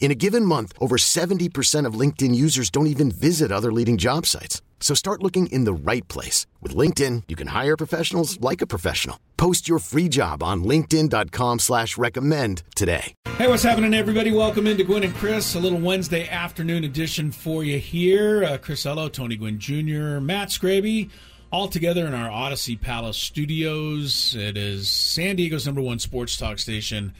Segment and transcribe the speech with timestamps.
[0.00, 4.24] In a given month, over 70% of LinkedIn users don't even visit other leading job
[4.24, 4.62] sites.
[4.80, 6.46] So start looking in the right place.
[6.62, 9.18] With LinkedIn, you can hire professionals like a professional.
[9.36, 13.12] Post your free job on linkedin.com slash recommend today.
[13.36, 14.30] Hey, what's happening, everybody?
[14.30, 18.44] Welcome into Gwynn and Chris, a little Wednesday afternoon edition for you here.
[18.44, 21.10] Uh, Chris Ello, Tony Gwynn Jr., Matt Scraby,
[21.50, 24.36] all together in our Audacy Palace studios.
[24.36, 27.14] It is San Diego's number one sports talk station.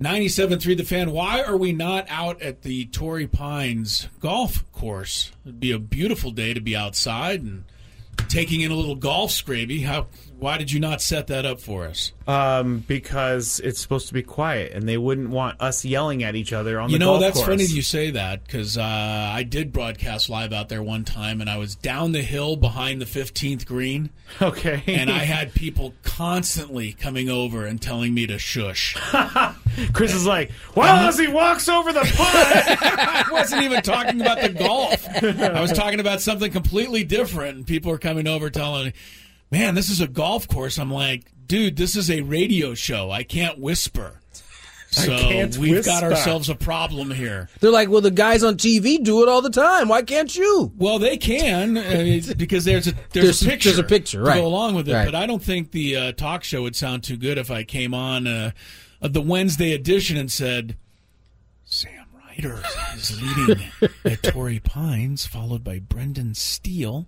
[0.00, 1.10] 97.3 The Fan.
[1.12, 5.32] Why are we not out at the Torrey Pines golf course?
[5.44, 7.64] It'd be a beautiful day to be outside and
[8.28, 9.84] taking in a little golf, Scraby.
[9.84, 10.06] How?
[10.36, 12.12] Why did you not set that up for us?
[12.26, 16.52] Um, because it's supposed to be quiet, and they wouldn't want us yelling at each
[16.52, 17.36] other on You the know, golf course.
[17.36, 20.82] You know, that's funny you say that because uh, I did broadcast live out there
[20.82, 24.10] one time, and I was down the hill behind the 15th green,
[24.42, 24.82] Okay.
[24.88, 28.96] and I had people constantly coming over and telling me to shush.
[29.92, 32.08] Chris is like, well, as he walks over the putt.
[32.16, 35.06] I wasn't even talking about the golf.
[35.22, 37.56] I was talking about something completely different.
[37.56, 38.92] And people are coming over telling me,
[39.50, 40.78] man, this is a golf course.
[40.78, 43.10] I'm like, dude, this is a radio show.
[43.10, 44.20] I can't whisper.
[44.94, 47.48] So can't we've got ourselves a problem here.
[47.58, 49.88] They're like, well, the guys on TV do it all the time.
[49.88, 50.72] Why can't you?
[50.76, 54.24] Well, they can uh, because there's a there's, There's- a picture there's a picture, to
[54.24, 54.40] right.
[54.40, 54.94] go along with it.
[54.94, 55.04] Right.
[55.04, 57.92] But I don't think the uh, talk show would sound too good if I came
[57.92, 58.52] on uh,
[59.12, 60.76] the Wednesday edition and said
[61.64, 62.62] Sam Ryder
[62.96, 63.64] is leading
[64.04, 67.06] at Torrey Pines, followed by Brendan Steele.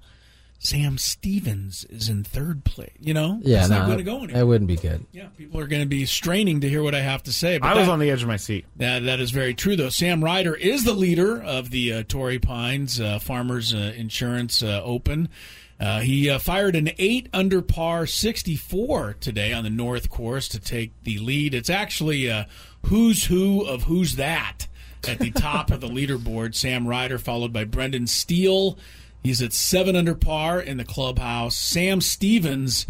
[0.58, 2.90] Sam Stevens is in third place.
[2.98, 4.34] You know, Yeah, it's no, not going to go anywhere.
[4.40, 5.04] that wouldn't be good.
[5.12, 7.58] Yeah, people are going to be straining to hear what I have to say.
[7.58, 8.64] But I was that- on the edge of my seat.
[8.76, 9.90] that, that is very true, though.
[9.90, 14.80] Sam Ryder is the leader of the uh, Torrey Pines uh, Farmers uh, Insurance uh,
[14.82, 15.28] Open.
[15.78, 20.58] Uh, he uh, fired an eight under par 64 today on the North Course to
[20.60, 21.54] take the lead.
[21.54, 22.44] It's actually uh,
[22.86, 24.68] who's who of who's that
[25.06, 26.54] at the top of the leaderboard.
[26.54, 28.78] Sam Ryder, followed by Brendan Steele.
[29.22, 31.56] He's at seven under par in the clubhouse.
[31.56, 32.86] Sam Stevens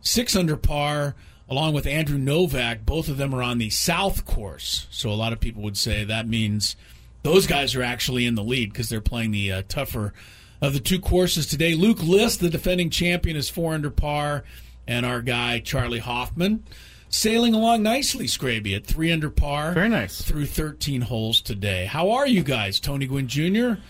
[0.00, 1.14] six under par
[1.48, 2.84] along with Andrew Novak.
[2.84, 4.86] Both of them are on the South course.
[4.90, 6.76] So a lot of people would say that means
[7.22, 10.12] those guys are actually in the lead because they're playing the uh, tougher
[10.60, 11.74] of the two courses today.
[11.74, 14.44] Luke List, the defending champion, is four under par,
[14.86, 16.64] and our guy Charley Hoffman
[17.08, 19.72] sailing along nicely, Scraby, at three under par.
[19.72, 20.22] Very nice.
[20.22, 21.86] Through 13 holes today.
[21.86, 22.78] How are you guys?
[22.78, 23.80] Tony Gwynn Jr.,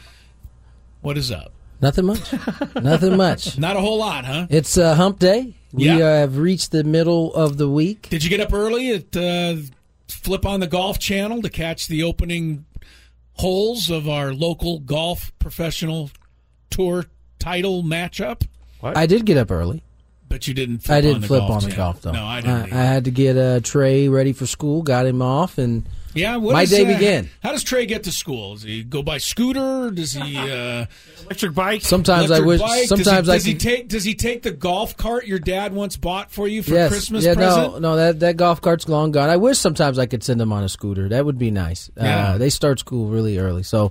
[1.02, 1.52] what is up?
[1.82, 2.32] Nothing much.
[2.82, 3.58] Nothing much.
[3.58, 4.46] Not a whole lot, huh?
[4.50, 5.54] It's uh, hump day.
[5.72, 5.96] We Yeah.
[5.96, 8.08] uh, have reached the middle of the week.
[8.10, 9.56] Did you get up early at uh,
[10.08, 12.66] flip on the golf channel to catch the opening
[13.34, 16.10] holes of our local golf professional
[16.70, 17.06] tour
[17.38, 18.46] title matchup?
[18.82, 19.82] I did get up early.
[20.30, 20.78] But you didn't.
[20.78, 21.76] Flip I didn't the flip golf on the channel.
[21.76, 22.12] golf though.
[22.12, 22.56] No, I I, didn't.
[22.56, 22.74] I either.
[22.76, 26.62] had to get uh, Trey ready for school, got him off, and yeah, what my
[26.62, 27.28] is, day uh, began.
[27.42, 28.54] How does Trey get to school?
[28.54, 29.90] Does he go by scooter?
[29.90, 30.36] Does he?
[30.36, 30.86] Uh,
[31.24, 31.82] Electric bike.
[31.82, 32.60] sometimes I wish.
[32.60, 32.86] bike?
[32.86, 33.88] Sometimes does he, I does he take?
[33.88, 37.24] Does he take the golf cart your dad once bought for you for yes, Christmas
[37.24, 37.72] yeah, present?
[37.74, 39.30] no, no, that that golf cart's long gone.
[39.30, 41.08] I wish sometimes I could send him on a scooter.
[41.08, 41.90] That would be nice.
[41.96, 42.34] Yeah.
[42.34, 43.90] Uh, they start school really early, so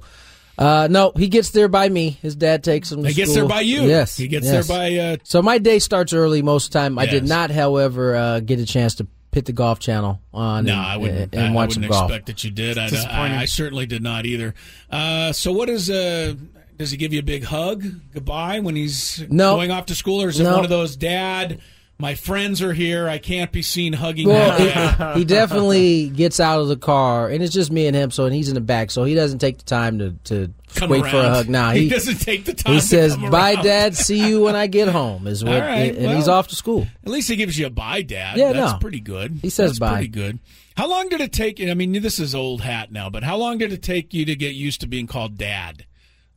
[0.59, 2.11] uh, no, he gets there by me.
[2.21, 3.01] His dad takes him.
[3.01, 3.47] To He gets school.
[3.47, 3.81] there by you.
[3.83, 4.67] Yes, he gets yes.
[4.67, 4.95] there by.
[4.95, 6.99] Uh, So my day starts early most of the time.
[6.99, 10.73] I did not, however, uh, get a chance to pit the golf channel on No,
[10.73, 11.33] and, I wouldn't.
[11.33, 12.03] and I, I wouldn't some golf.
[12.09, 12.77] expect that you did.
[12.77, 12.89] I.
[13.09, 14.53] I, I certainly did not either.
[14.91, 15.89] Uh, so, what is?
[15.89, 16.35] Uh,
[16.77, 17.83] does he give you a big hug
[18.13, 19.55] goodbye when he's No.
[19.55, 20.55] going off to school, or is it No.
[20.55, 21.59] one of those dad?
[22.01, 23.09] My friends are here.
[23.09, 24.25] I can't be seen hugging.
[24.29, 28.09] Well, he, he definitely gets out of the car, and it's just me and him.
[28.09, 30.91] So, and he's in the back, so he doesn't take the time to to Come
[30.91, 31.33] wait for a around.
[31.33, 31.49] hug.
[31.49, 32.73] Nah, he, he doesn't take the time.
[32.73, 33.95] he to says, "Bye, around." Dad.
[33.97, 36.87] See you when I get home." Is what, right, and he's off to school.
[37.03, 38.37] At least he gives you a bye, Dad.
[38.37, 38.79] Yeah, that's no.
[38.79, 39.39] pretty good.
[39.41, 39.93] He says that's bye.
[39.95, 40.39] Pretty good.
[40.77, 41.59] How long did it take?
[41.61, 44.35] I mean, this is old hat now, but how long did it take you to
[44.37, 45.85] get used to being called Dad?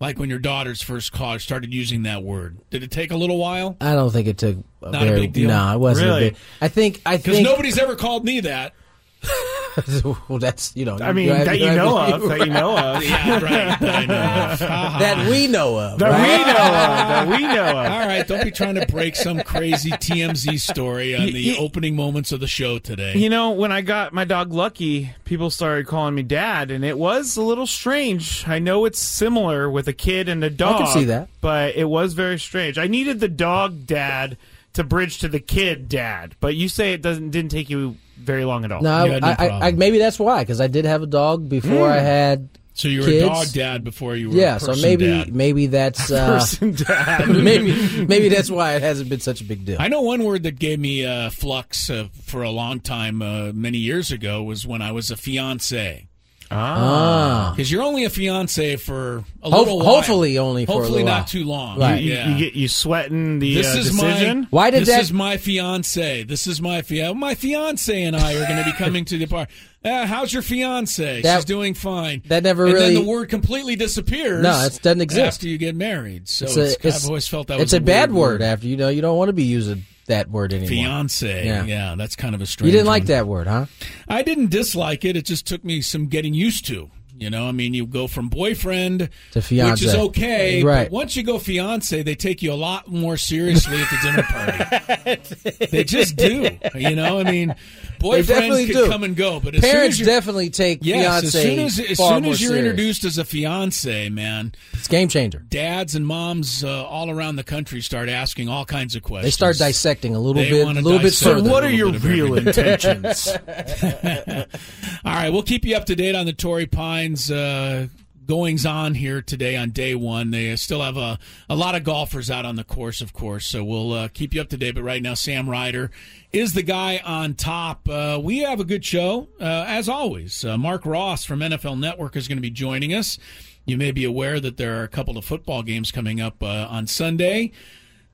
[0.03, 2.59] Like when your daughter's first car started using that word.
[2.71, 3.77] Did it take a little while?
[3.81, 5.47] I don't think it took a Not a very big deal?
[5.47, 6.27] No, it wasn't Really?
[6.27, 6.37] a big.
[6.61, 8.75] I think I Because think nobody's ever called me that.
[10.29, 10.99] well, that's you know.
[11.01, 13.81] I mean, have- that you know of, that you know of, Yeah, right.
[13.81, 14.15] that I know
[14.53, 14.59] of.
[14.61, 14.99] Ha, ha.
[14.99, 15.99] that we know of.
[15.99, 16.39] that right?
[16.39, 17.77] we know of, that we know of.
[17.93, 21.65] All right, don't be trying to break some crazy TMZ story on the Y- y-
[21.65, 23.17] opening moments of the show today.
[23.17, 26.99] You know, when I got my dog Lucky, people started calling me dad, and it
[26.99, 28.47] was a little strange.
[28.47, 30.89] I know it's similar with a kid and a dog.
[30.93, 31.29] see that.
[31.41, 32.77] But it was very strange.
[32.79, 34.37] I needed the dog dad
[34.75, 38.45] to bridge to the kid dad, but you say it doesn't didn't take you very
[38.45, 38.83] long at all.
[38.83, 41.99] No, no I, I, maybe that's why because I did have a dog before I
[41.99, 42.49] had.
[42.75, 43.25] so you were kids.
[43.25, 45.35] a dog dad before you were Yeah, a so maybe dad.
[45.35, 47.29] maybe that's uh, Person dad.
[47.51, 49.77] maybe maybe that's why it hasn't been such a big deal.
[49.79, 53.53] I know one word that gave me uh, flux uh, for a long time, uh,
[53.53, 56.09] many years ago, was when I was a fiance.
[56.55, 59.87] Ah, Because you're only a fiance for a Ho- little while.
[59.97, 61.25] hopefully only for a hopefully little not while.
[61.27, 61.79] too long.
[61.79, 62.03] Right.
[62.03, 62.29] You, yeah.
[62.29, 64.41] you get you sweating the this uh, is decision.
[64.43, 66.25] my Why did this that- is my fiance.
[66.25, 67.15] This is my fiance.
[67.19, 69.49] My fiance and I are going to be coming to the park.
[69.85, 71.23] Uh, how's your fiance?
[71.23, 72.23] That- She's doing fine.
[72.27, 74.41] that never and really- then the word completely disappears.
[74.41, 75.39] No, it doesn't exist.
[75.39, 76.29] after you get married.
[76.29, 78.43] So it's it's, a, it's, I've always felt that it's was a, bad weird word,
[78.43, 80.69] after you know you don't want to be using that word anymore.
[80.69, 81.47] Fiance.
[81.47, 81.65] Yeah.
[81.65, 81.95] Yeah.
[81.97, 82.73] that's kind of a strange.
[82.73, 83.09] You didn't like one.
[83.09, 83.67] that word, huh?
[84.09, 85.17] I didn't dislike it.
[85.17, 86.91] It just took me some getting used to.
[87.17, 89.71] You know, I mean, you go from boyfriend To fiance.
[89.73, 90.63] which is okay.
[90.65, 90.85] Right.
[90.85, 94.23] But once you go fiance, they take you a lot more seriously at the dinner
[94.25, 95.67] party.
[95.71, 96.49] they just do.
[96.75, 97.55] You know, I mean,
[98.01, 98.89] boyfriend definitely could do.
[98.89, 101.79] come and go, but as Parents soon as definitely take yes, as fiance soon as
[101.91, 102.65] as far soon as you're serious.
[102.71, 105.39] introduced as a fiance, man, it's game changer.
[105.49, 109.27] dads and moms uh, all around the country start asking all kinds of questions.
[109.27, 111.93] They start dissecting a little They bit, a little bit dissect So what are your
[111.93, 112.49] real everything.
[112.49, 113.29] intentions?
[115.05, 116.67] All right, we'll keep you up to date on the Torrey
[117.03, 117.89] Uh,
[118.27, 120.31] goings on here today on day one.
[120.31, 121.19] They still have a,
[121.49, 124.41] a lot of golfers out on the course, of course, so we'll uh, keep you
[124.41, 124.77] up to date.
[124.77, 125.91] But right now, Sam Ryder
[126.33, 127.89] is the guy on top.
[127.89, 130.45] Uh, we have a good show, uh, as always.
[130.45, 133.19] Uh, Mark Ross from NFL Network is going to be joining us.
[133.65, 136.69] You may be aware that there are a couple of football games coming up uh,
[136.71, 137.51] on Sunday.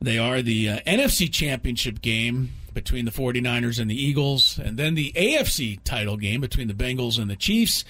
[0.00, 4.94] They are the uh, NFC Championship game between the 49ers and the Eagles, and then
[4.94, 7.84] the AFC title game between the Bengals and the Chiefs.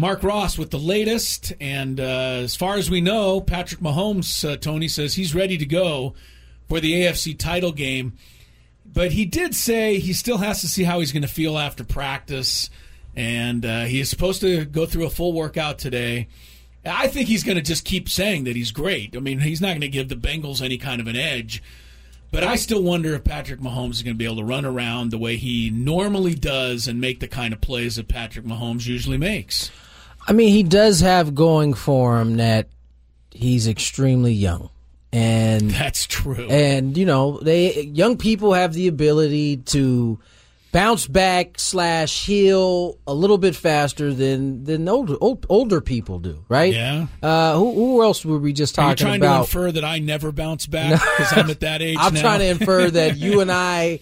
[0.00, 4.56] Mark Ross with the latest, and uh, as far as we know, Patrick Mahomes, uh,
[4.56, 6.14] Tony says he's ready to go
[6.70, 8.16] for the AFC title game.
[8.86, 11.84] But he did say he still has to see how he's going to feel after
[11.84, 12.70] practice,
[13.14, 16.28] and uh, he is supposed to go through a full workout today.
[16.82, 19.14] I think he's going to just keep saying that he's great.
[19.14, 21.62] I mean, he's not going to give the Bengals any kind of an edge.
[22.32, 25.10] But I still wonder if Patrick Mahomes is going to be able to run around
[25.10, 29.18] the way he normally does and make the kind of plays that Patrick Mahomes usually
[29.18, 29.70] makes.
[30.26, 32.68] I mean, he does have going for him that
[33.30, 34.70] he's extremely young,
[35.12, 36.46] and That's true.
[36.48, 40.18] and you know they young people have the ability to
[40.72, 46.44] bounce back slash heal a little bit faster than than older old, older people do,
[46.48, 46.72] right?
[46.72, 47.06] Yeah.
[47.22, 49.84] Uh, who, who else were we just talking Are you talking trying to infer that
[49.84, 52.20] I never bounce back because I'm at that age I'm now?
[52.20, 53.98] trying to infer that you and I,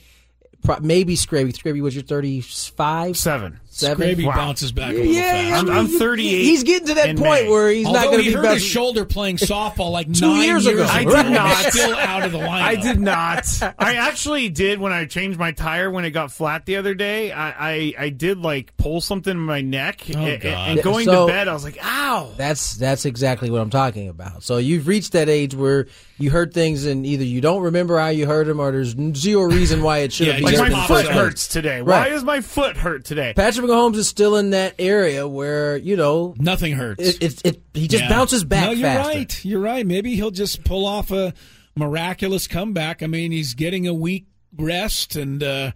[0.83, 1.53] maybe Scrappy.
[1.53, 3.61] Scrappy, was you're 35, Seven.
[3.79, 4.09] Seven.
[4.09, 4.35] Scraby Wow.
[4.37, 5.67] bounces back a little Yeah, fast.
[5.67, 7.49] I'm- I'm 38 He's getting to that point May.
[7.51, 8.25] where he's Although not going to be.
[8.25, 8.61] he be hurt bouncing.
[8.63, 10.85] his shoulder playing softball like Two nine years ago.
[10.89, 11.57] I did not.
[11.65, 12.49] he's Still out of the lineup.
[12.63, 13.63] I did not.
[13.79, 17.33] I actually did when I changed my tire when it got flat the other day.
[17.33, 20.69] I I, I did like pull something in my neck, Oh, A- a- God.
[20.71, 24.09] and going So- to bed, I was like, "Ow!" That's that's exactly what I'm talking
[24.09, 24.43] about.
[24.43, 25.87] So you've reached that age where
[26.19, 29.45] you heard things and either you don't remember how you heard them or there's zero
[29.45, 30.61] reason why it should Yeah, have he been.
[30.61, 31.81] Like my foot hurts today.
[31.83, 33.33] Why is my foot hurt today?
[33.37, 37.03] Patrick Mahomes is still in that area where you know Nothing hurts.
[37.07, 38.09] it it, it he just Yeah.
[38.09, 39.19] bounces back No, you're faster.
[39.19, 39.45] right.
[39.45, 39.87] You're right.
[39.87, 41.33] Maybe he'll just pull off a
[41.77, 43.03] miraculous comeback.
[43.03, 45.71] I mean, he's getting a week rest, and uh,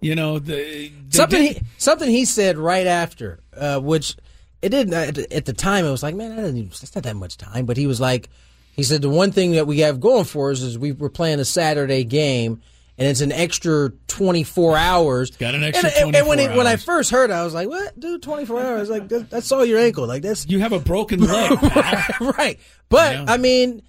[0.00, 4.16] you know the they Something he, something he said right after, uh, which
[4.62, 5.84] it didn't at the- at the time.
[5.84, 7.66] It was like, man, that that's not that much time.
[7.66, 8.28] But he was like,
[8.72, 11.38] he said the one thing that we have going for us is we were playing
[11.38, 12.60] a Saturday game.
[12.96, 15.30] And it's an extra 24 hours.
[15.32, 17.52] Got an extra and, and- and when, 24 when I first heard it, I was
[17.52, 17.98] like, what?
[17.98, 18.88] Dude, 24 hours?
[18.88, 20.06] Like, that, that's all your ankle.
[20.06, 21.58] Like, that's you have a broken leg.
[22.20, 22.58] right.
[22.88, 23.24] But Yeah.
[23.26, 23.82] I mean,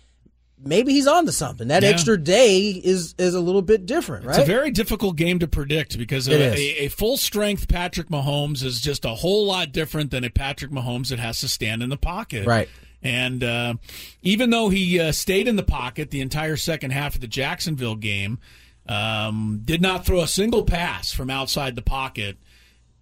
[0.64, 1.68] maybe he's on to something.
[1.68, 1.90] That Yeah.
[1.90, 4.40] extra day is is a little bit different, right?
[4.40, 8.64] It's a very difficult game to predict because a, a, a full strength Patrick Mahomes
[8.64, 11.90] is just a whole lot different than a Patrick Mahomes that has to stand in
[11.90, 12.48] the pocket.
[12.48, 12.70] Right.
[13.04, 13.76] And uh,
[14.24, 17.96] even though he uh, stayed in the pocket the entire second half of the Jacksonville
[17.96, 18.40] game,
[18.88, 22.38] um, did not throw a single pass from outside the pocket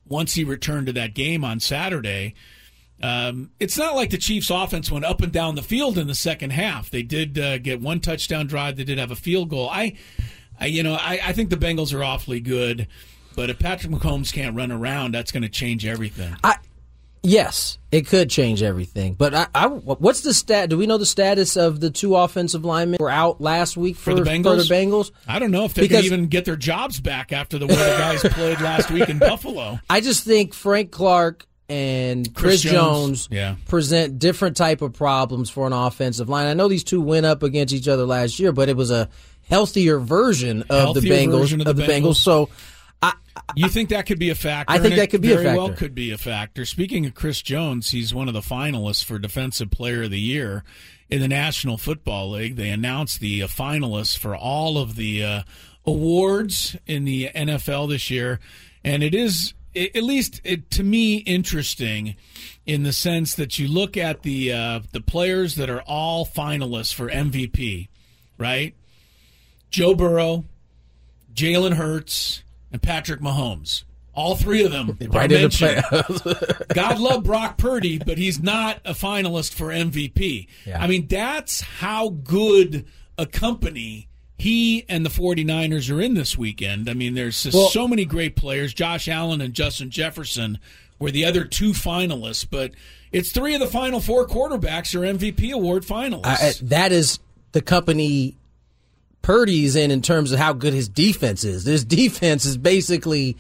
[0.08, 2.36] once he returned to that game on Saturday.
[3.02, 6.16] Um, it's not like the Chiefs' offense went up and down the field in the
[6.16, 6.90] second half.
[6.90, 8.78] They did uh, get one touchdown drive.
[8.78, 9.70] They did have a field goal.
[9.70, 9.98] I,
[10.60, 12.88] I you know, I, I think the Bengals are awfully good,
[13.36, 16.36] but if Patrick Mahomes can't run around, that's going to change everything.
[16.44, 16.58] I
[17.24, 19.14] yes, it could change everything.
[19.14, 20.70] But I, I, what's the stat?
[20.70, 23.96] Do we know the status of the two offensive linemen who were out last week
[23.96, 24.68] for, For the Bengals?
[24.68, 25.12] the Bengals?
[25.28, 27.76] I don't know if they Because- can even get their jobs back after the way
[27.76, 29.80] the guys played last week in Buffalo.
[29.90, 33.56] I just think Frank Clark and Chris Chris, Jones, Jones, yeah.
[33.68, 36.46] present different type of problems for an offensive line.
[36.48, 39.10] I know these two went up against each other last year, but it was a
[39.50, 42.02] healthier version of the Bengals of of the the Bengals.
[42.12, 42.16] Bengals.
[42.18, 42.50] So
[43.56, 44.72] You think that could be a factor?
[44.74, 45.80] I think that could be a very well factor.
[45.86, 46.66] could be a factor.
[46.66, 50.64] Speaking of Chris Jones, he's one of the finalists for Defensive Player of the Year
[51.10, 52.56] in the National Football League.
[52.56, 55.44] They announced the uh, finalists for all of the uh,
[55.86, 58.40] awards in the NFL this year,
[58.84, 62.16] and it is i- at least it, to me interesting
[62.66, 66.94] in the sense that you look at the uh, the players that are all finalists
[66.94, 67.90] for MVP,
[68.38, 68.76] right?
[69.72, 70.46] Joe Burrow,
[71.34, 72.43] Jalen Hurts,
[72.74, 73.84] and Patrick Mahomes.
[74.16, 76.66] All three of them right in the.
[76.74, 80.48] God love Brock Purdy, but he's not a finalist for MVP.
[80.66, 80.82] Yeah.
[80.84, 82.86] I mean, that's how good
[83.18, 86.90] a company he and the 49ers are in this weekend.
[86.90, 88.74] I mean, there's Well- so many great players.
[88.74, 90.60] Josh Allen and Justin Jefferson
[91.00, 92.72] were the other two finalists, but
[93.12, 96.62] it's three of the final four quarterbacks are MVP award finalists.
[96.64, 97.20] I, that is
[97.52, 98.36] the company
[99.24, 101.64] Purdy's in in terms of how good his defense is.
[101.64, 103.36] This defense is basically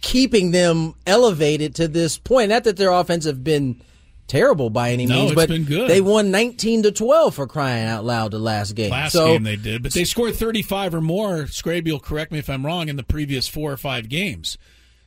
[0.00, 2.48] keeping them elevated to this point.
[2.50, 3.82] Not that their offense have been
[4.28, 5.90] terrible by any No, means, it's but been good.
[5.90, 8.90] they won 19 to 12 for crying out loud the last game.
[8.90, 11.42] Last so game they did, but they scored 35 or more.
[11.44, 14.56] Scraby will correct me if I'm wrong in the previous four or five games.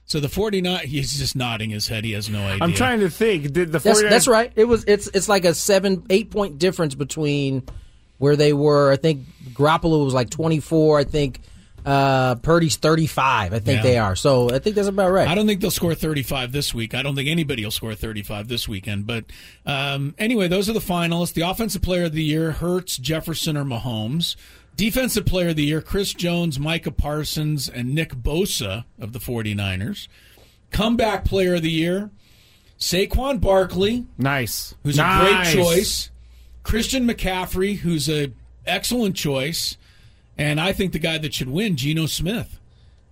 [0.05, 2.03] So the 49, he's just nodding his head.
[2.03, 2.63] He has no idea.
[2.63, 3.51] I'm trying to think.
[3.53, 4.51] Did the 49ers, that's, that's right.
[4.55, 7.63] It was it's it's like a 7 8 point difference between
[8.19, 8.91] where they were.
[8.91, 11.41] I think Garoppolo was like 24, I think
[11.85, 13.53] uh Purdy's 35.
[13.53, 13.83] I think Yeah.
[13.83, 14.15] they are.
[14.15, 15.27] So I think that's about right.
[15.27, 16.93] I don't think they'll score 35 this week.
[16.93, 19.07] I don't think anybody will score 35 this weekend.
[19.07, 19.25] But
[19.65, 21.33] um, anyway, those are the finalists.
[21.33, 24.35] The Offensive Player of the Year, Hurts, Jefferson, or Mahomes.
[24.75, 30.07] Defensive Player of the Year, Chris Jones, Micah Parsons, and Nick Bosa of the 49ers.
[30.71, 32.11] Comeback Player of the Year,
[32.77, 34.75] Saquon Barkley, nice.
[34.83, 35.53] who's Nice.
[35.53, 36.11] a great choice.
[36.63, 38.31] Christian McCaffrey, who's a
[38.65, 39.77] excellent choice,
[40.37, 42.59] and I think the guy that should win, Geno Smith.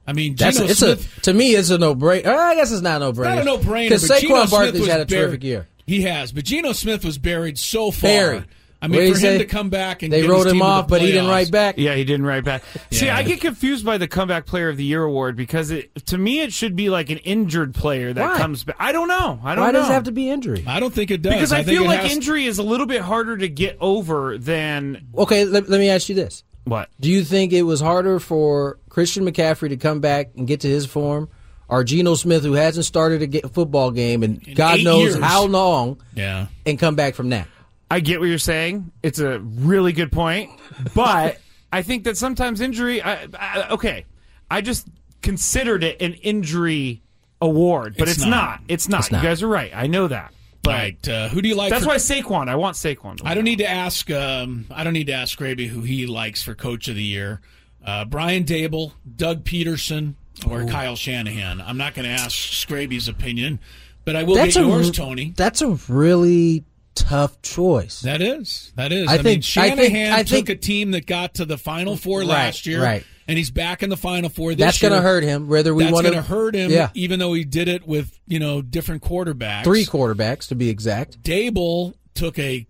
[0.06, 1.18] I mean, That's Geno it's Smith.
[1.18, 2.27] a to me it's a no brainer.
[2.27, 3.24] Uh, I guess it's not a no brainer.
[3.36, 3.89] not a no brainer.
[3.89, 5.68] because Geno Saquon Barkley's had a terrific year.
[5.86, 8.10] He has, but Geno Smith was buried so far.
[8.10, 8.46] Buried.
[8.81, 9.38] I mean, did for him say?
[9.39, 11.50] to come back and They get wrote his him team off, but he didn't write
[11.51, 11.79] back.
[11.79, 12.62] Yeah, he didn't write back.
[12.91, 16.17] See, I get confused by the comeback player of the year award because it to
[16.17, 18.38] me it should be like an injured player that Why?
[18.38, 18.75] comes back.
[18.79, 19.39] I don't know.
[19.43, 19.62] I don't know.
[19.63, 19.79] Why know.
[19.79, 20.63] does it have to be injury?
[20.67, 22.86] I don't think it does because I, think feel like has- injury is a little
[22.86, 26.43] bit harder to get over than Okay, let, let me ask you this.
[26.65, 26.89] what?
[27.00, 30.67] Do you think it was harder for Christian McCaffrey to come back and get to
[30.67, 31.29] his form,
[31.67, 35.19] or Geno Smith, who hasn't started a football game in, God knows years.
[35.24, 36.48] how long, Yeah.
[36.65, 37.48] and come back from that?
[37.89, 38.91] I get what you're saying.
[39.01, 40.51] It's a really good point,
[40.94, 41.39] but
[41.72, 43.01] I think that sometimes injury.
[43.01, 44.06] I, I, okay,
[44.51, 44.88] I just
[45.22, 47.01] considered it an injury
[47.41, 48.29] award, but It's it's, not.
[48.29, 48.60] not.
[48.67, 49.00] It's not.
[49.01, 49.24] It's not.
[49.24, 49.72] You guys are right.
[49.74, 50.34] I know that.
[50.63, 51.08] But right.
[51.08, 51.70] Uh, who do you like?
[51.70, 52.50] that's for- why Saquon.
[52.50, 53.22] I want Saquon.
[53.24, 54.10] I don't need to ask.
[54.12, 57.39] Um, I don't need to ask Scraby who he likes for Coach of the Year.
[57.86, 60.15] Uh, Brian Daboll, Doug Pederson,
[60.50, 61.62] or Kyle Shanahan.
[61.62, 63.60] I'm not going to ask Scraby's opinion,
[64.03, 65.34] but I will That's get yours, r- Tony.
[65.38, 66.65] That's a really
[66.98, 68.01] tough choice.
[68.01, 68.72] That is.
[68.75, 69.08] That is.
[69.08, 71.58] I I, mean, think- I Shanahan think- I took a team that got to the
[71.58, 73.04] Final Four Right, last year, right.
[73.27, 74.89] and he's back in the Final Four this That's year.
[74.89, 75.48] going to hurt him.
[75.48, 78.18] Whether we That's want going to hurt him, Yeah, even though he did it with
[78.27, 79.63] you know different quarterbacks.
[79.63, 81.22] three quarterbacks to be exact.
[81.24, 82.68] Daboll took a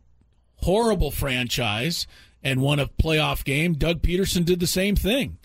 [0.57, 2.07] horrible franchise
[2.43, 3.73] and won a playoff game.
[3.73, 5.37] Doug Pederson did the same thing.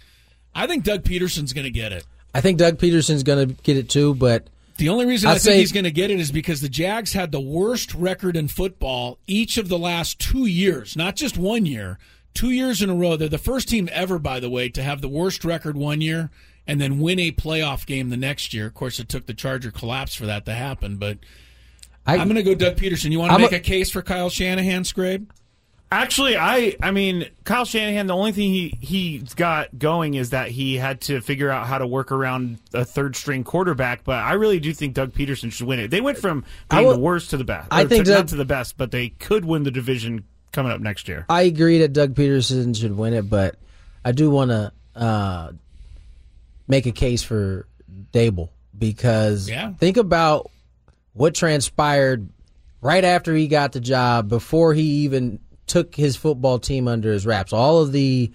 [0.54, 2.04] I think Doug Pederson's going to get it.
[2.34, 4.46] I think Doug Pederson's going to get it too, but
[4.78, 6.68] The only reason i I'd think say- he's going to get it is because the
[6.68, 11.36] Jags had the worst record in football each of the last two years, not just
[11.36, 11.98] one year,
[12.34, 13.16] two years in a row.
[13.16, 16.30] They're the first team ever, by the way, to have the worst record one year
[16.66, 18.66] and then win a playoff game the next year.
[18.66, 21.18] Of course, it took the Charger collapse for that to happen, but
[22.06, 23.10] I, I'm going to go Doug Pederson.
[23.12, 25.26] You want to make a- a case for Kyle Shanahan, Scrabe?
[25.92, 28.06] Actually, I I mean Kyle Shanahan.
[28.06, 31.76] The only thing he he's got going is that he had to figure out how
[31.78, 34.02] to work around a third string quarterback.
[34.02, 35.90] But I really do think Doug Pederson should win it.
[35.90, 37.68] They went from being will- the worst to the best.
[37.70, 40.72] I think to, Doug- not to the best, but they could win the division coming
[40.72, 41.26] up next year.
[41.28, 43.56] I agree that Doug Pederson should win it, but
[44.04, 45.52] I do want to uh,
[46.68, 47.66] make a case for
[48.12, 49.72] Daboll because Yeah.
[49.74, 50.50] think about
[51.12, 52.28] what transpired
[52.80, 55.38] right after he got the job, before he even
[55.72, 57.52] took his football team under his wraps.
[57.52, 58.30] All of the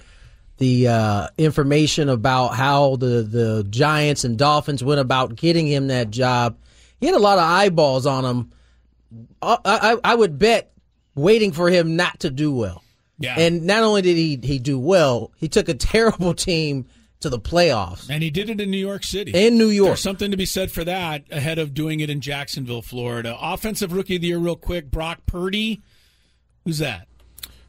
[0.57, 6.09] the uh, information about how the the Giants and Dolphins went about getting him that
[6.09, 6.57] job.
[6.99, 8.51] He had a lot of eyeballs on him.
[9.39, 10.71] I, I, I would bet
[11.13, 12.83] waiting for him not to do well.
[13.19, 13.35] Yeah.
[13.37, 16.87] And not only did he he do well, he took a terrible team
[17.19, 19.31] to the playoffs And he did it in New York City.
[19.33, 19.89] in New York.
[19.89, 23.37] There's something to be said for that ahead of doing it in Jacksonville, Florida.
[23.39, 25.81] Offensive rookie of the year, real quick, Brock Purdy.
[26.65, 27.06] Who's that?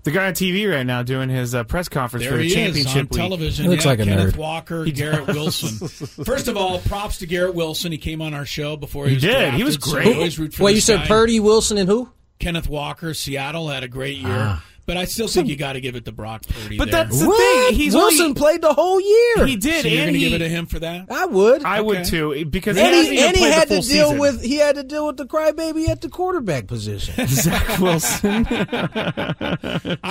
[0.09, 2.49] The guy on TV right now doing his uh, press conference There for the he
[2.49, 3.11] is championship on week.
[3.13, 3.65] television.
[3.65, 4.39] He looks yeah, like a Kenneth nerd.
[4.39, 5.87] Walker, Garrett Wilson.
[6.25, 7.93] First of all, props to Garrett Wilson.
[7.93, 9.31] He came on our show before he, He was did.
[9.33, 10.07] drafted, He was great.
[10.07, 11.07] we always root for Well, you this said guy.
[11.09, 12.11] Purdy, Wilson, and who?
[12.39, 14.65] Kenneth Walker, Seattle had a great year, Ah.
[14.89, 16.79] But I still think you got to give it to Brock Purdy.
[16.79, 17.05] But there.
[17.05, 17.75] that's the thing.
[17.75, 19.45] He's Wilson only, played the whole year.
[19.45, 21.13] he did, so you're and going to give it to him for that.
[21.13, 21.63] I would.
[21.63, 24.19] I would too because and he, he, and he had to deal season.
[24.19, 27.27] with he had to deal with the crybaby at the quarterback position.
[27.29, 28.47] Zach Wilson.
[28.51, 28.57] I'm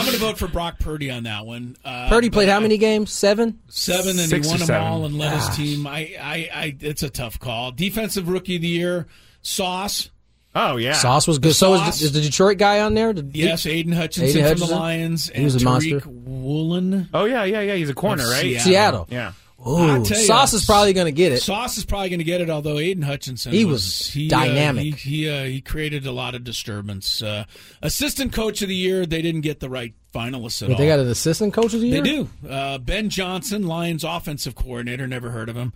[0.05, 1.75] going to vote for Brock Purdy on that one.
[1.84, 3.12] Uh, Purdy played how many games?
[3.12, 3.60] Seven.
[3.69, 4.88] seven, and Six he won them seven.
[4.88, 5.88] all and led his team.
[5.88, 7.72] I, I, I, it's a tough call.
[7.72, 9.07] Defensive rookie of the year,
[9.41, 10.12] Sauce.
[10.59, 11.53] Oh yeah, Sauce was good.
[11.53, 11.99] So is Sauce.
[11.99, 13.13] the, is the Detroit guy on there?
[13.13, 15.29] The- Yes, Aidan Hutchinson Aiden from the Lions.
[15.29, 15.99] He was and a monster.
[16.01, 17.09] Tariq Woolen.
[17.13, 17.75] Oh yeah, yeah, yeah.
[17.75, 18.41] He's a corner, Of right?
[18.59, 18.61] Seattle.
[18.63, 19.07] Seattle.
[19.11, 19.31] Yeah.
[19.67, 21.41] Ooh, tell ya, Sauce is probably going to get it.
[21.41, 24.93] Sauce is probably going to get it, although Aidan Hutchinson He was, was he, dynamic.
[24.93, 27.23] Uh, he he, uh, he created a lot of disturbance.
[27.23, 27.45] Uh,
[27.81, 30.79] assistant coach of the year, they didn't get the right finalists at But all.
[30.79, 32.01] they got an assistant coach of the year.
[32.03, 32.29] They do.
[32.47, 35.73] Uh, ben Johnson, Lions offensive coordinator, never heard of him.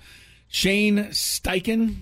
[0.47, 1.95] Shane Steichen,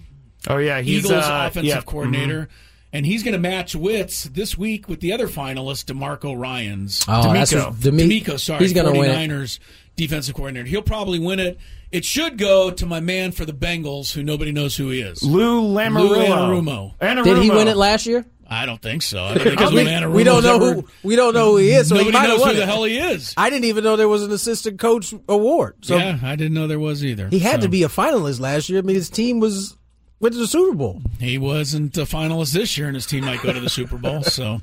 [0.48, 2.50] Oh yeah, he's Eagles uh, offensive yeah, coordinator.
[2.92, 7.06] And he's going to match wits this week with the other finalist, DeMarco Ryans.
[7.08, 7.66] Oh, that's DeMeco.
[7.70, 9.30] what- D'Ami- DeMeco, sorry, He's going to win it.
[9.30, 9.60] 49ers
[9.96, 10.66] defensive coordinator.
[10.68, 11.60] He'll probably win it.
[11.92, 15.22] It should go to my man for the Bengals, who nobody knows who he is.
[15.22, 16.10] Lou Lamarillo.
[16.10, 16.98] Lou Anarumo.
[17.00, 17.24] Anarumo.
[17.26, 18.26] Did he win it last year?
[18.52, 19.24] I don't think so.
[19.24, 21.58] I don't think we, Lou Anarumo's we don't know ever- who we don't know who
[21.58, 21.90] he is.
[21.90, 23.34] So he Nobody might have knows won who the hell he is.
[23.38, 25.76] I didn't even know there was an assistant coach award.
[25.86, 27.28] So yeah, I didn't know there was either.
[27.30, 28.80] he had So, to be a finalist last year.
[28.80, 29.76] I mean, his team was
[30.20, 31.02] went to the Super Bowl.
[31.20, 34.24] He wasn't a finalist this year, and his team might go to the Super Bowl.
[34.24, 34.62] So,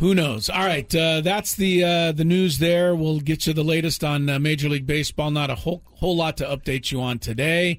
[0.00, 0.48] who knows?
[0.48, 2.58] All right, uh, that's the uh, the news.
[2.58, 5.30] There, we'll get you the latest on uh, Major League Baseball.
[5.30, 7.78] Not a whole whole lot to update you on today.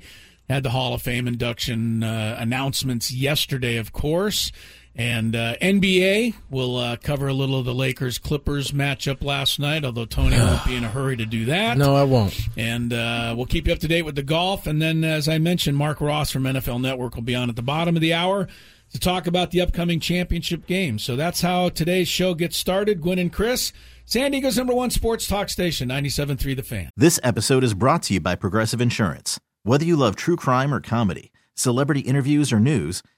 [0.50, 4.52] Had the Hall of Fame induction uh, announcements yesterday, of course.
[4.96, 9.84] And uh, NBA, we'll uh, cover a little of the Lakers Clippers matchup last night,
[9.84, 11.78] although Tony won't be in a hurry to do that.
[11.80, 12.40] No, I won't.
[12.58, 14.68] And uh, we'll keep you up to date with the golf.
[14.68, 17.64] And then, as I mentioned, Mark Ross from NFL Network will be on at the
[17.64, 18.48] bottom of the hour
[18.92, 21.00] to talk about the upcoming championship game.
[21.00, 23.02] So that's how today's show gets started.
[23.02, 23.74] Gwynn and Chris,
[24.06, 26.90] San Diego's number one sports talk station, 97.3 The Fan.
[26.96, 29.40] This episode is brought to you by Progressive Insurance.
[29.64, 33.02] Whether you love true crime or comedy, celebrity interviews or news,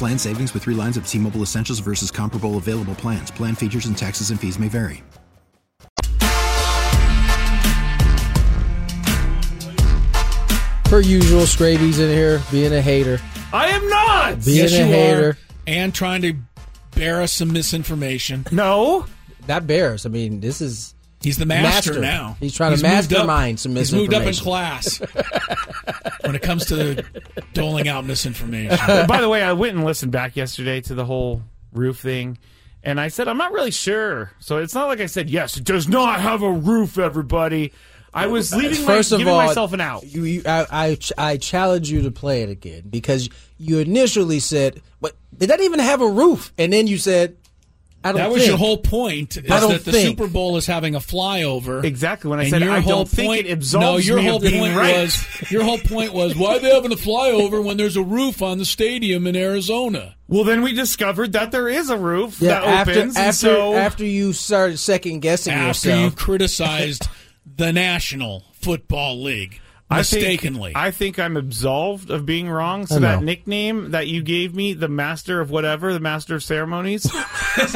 [0.00, 3.30] Plan savings with three lines of T Mobile Essentials versus comparable available plans.
[3.30, 5.02] Plan features and taxes and fees may vary.
[10.84, 13.20] Per usual, Scraby's in here being a hater.
[13.52, 14.42] I am not.
[14.42, 15.28] Being yes, a you hater.
[15.28, 15.38] are.
[15.66, 16.34] And trying to
[16.96, 18.46] bear us some misinformation.
[18.50, 19.04] No.
[19.48, 20.06] Not Bears.
[20.06, 22.00] I mean, this is He's the master, Master.
[22.00, 22.36] now.
[22.40, 24.98] He's trying to moved up- mastermind some He's moved up in class
[26.22, 27.04] when it comes to
[27.52, 28.78] doling out misinformation.
[29.06, 32.38] By the way, I went and listened back yesterday to the whole roof thing,
[32.82, 34.32] and I said I'm not really sure.
[34.38, 36.98] So it's not like I said yes, it does not have a roof.
[36.98, 37.72] Everybody,
[38.14, 40.04] I was leaving First my, of giving all, myself an out.
[40.06, 43.28] You, you, I, I, I challenge you to play it again because
[43.58, 47.36] you initially said, "But it doesn't even have a roof," and then you said,
[48.02, 48.48] "I don't." That was think.
[48.48, 49.36] your whole point.
[49.36, 50.18] Is I don't that the think.
[50.18, 51.84] Super Bowl is having a flyover.
[51.84, 52.30] Exactly.
[52.30, 54.42] When I said your I whole don't think it absolves no, your me whole of
[54.42, 54.96] being point right.
[54.96, 58.42] was your whole point was why are they having a flyover when there's a roof
[58.42, 60.16] on the stadium in Arizona?
[60.28, 63.16] Well, then we discovered that there is a roof Yeah, that after opens.
[63.16, 67.08] and after so after you started second guessing After you criticized
[67.56, 69.60] the National Football League
[69.90, 70.72] I think- mistakenly.
[70.76, 72.86] I think I'm absolved of being wrong.
[72.86, 77.06] So that nickname that you gave me, the Master of whatever, the Master of Ceremonies,
[77.12, 77.66] I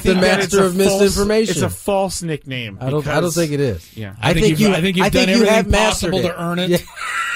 [0.00, 1.52] think The Master of false- misinformation.
[1.52, 2.78] It's a false nickname.
[2.80, 3.06] I don't.
[3.06, 3.96] I don't think it is.
[3.96, 4.14] Yeah.
[4.20, 4.72] I, think, you've, you.
[4.72, 6.22] I think you've I think done you everything have possible it.
[6.22, 6.70] to earn it.
[6.70, 6.78] Yeah.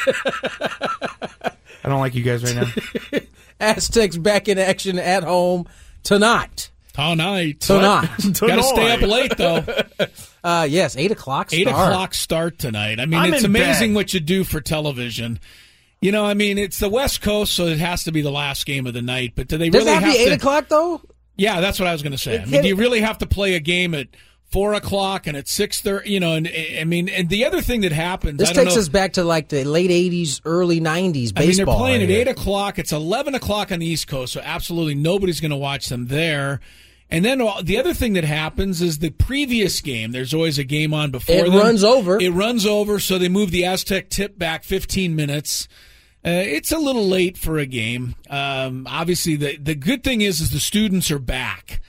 [1.84, 2.66] I don't like you guys right
[3.12, 3.20] now.
[3.60, 5.66] Aztecs back in action at home
[6.02, 6.70] tonight.
[6.94, 7.60] Tonight.
[7.60, 8.08] Tonight.
[8.40, 9.64] Got to stay up late though.
[10.44, 11.52] Uh, yes, eight o'clock.
[11.54, 11.88] Eight start.
[11.90, 13.00] o'clock start tonight.
[13.00, 13.96] I mean, I'm it's amazing bed.
[13.96, 15.40] what you do for television.
[16.02, 18.66] You know, I mean, it's the West Coast, so it has to be the last
[18.66, 19.32] game of the night.
[19.34, 21.00] But do they Does really that have to be eight o'clock though?
[21.36, 22.38] Yeah, that's what I was going to say.
[22.38, 24.08] I mean, do you really have to play a game at
[24.50, 26.10] four o'clock and at six thirty?
[26.10, 26.46] You know, and
[26.78, 29.14] I mean, and the other thing that happens, This I don't takes know, us back
[29.14, 31.42] to like the late '80s, early '90s baseball.
[31.42, 32.20] I mean, they're playing at here.
[32.20, 32.78] eight o'clock.
[32.78, 36.60] It's eleven o'clock on the East Coast, so absolutely nobody's going to watch them there.
[37.14, 40.10] And then the other thing that happens is the previous game.
[40.10, 41.46] There's always a game on before.
[41.46, 41.60] It them.
[41.60, 42.20] runs over.
[42.20, 45.68] It runs over, so they move the Aztec tip back 15 minutes.
[46.26, 48.16] Uh, it's a little late for a game.
[48.28, 51.80] Um, obviously, the the good thing is is the students are back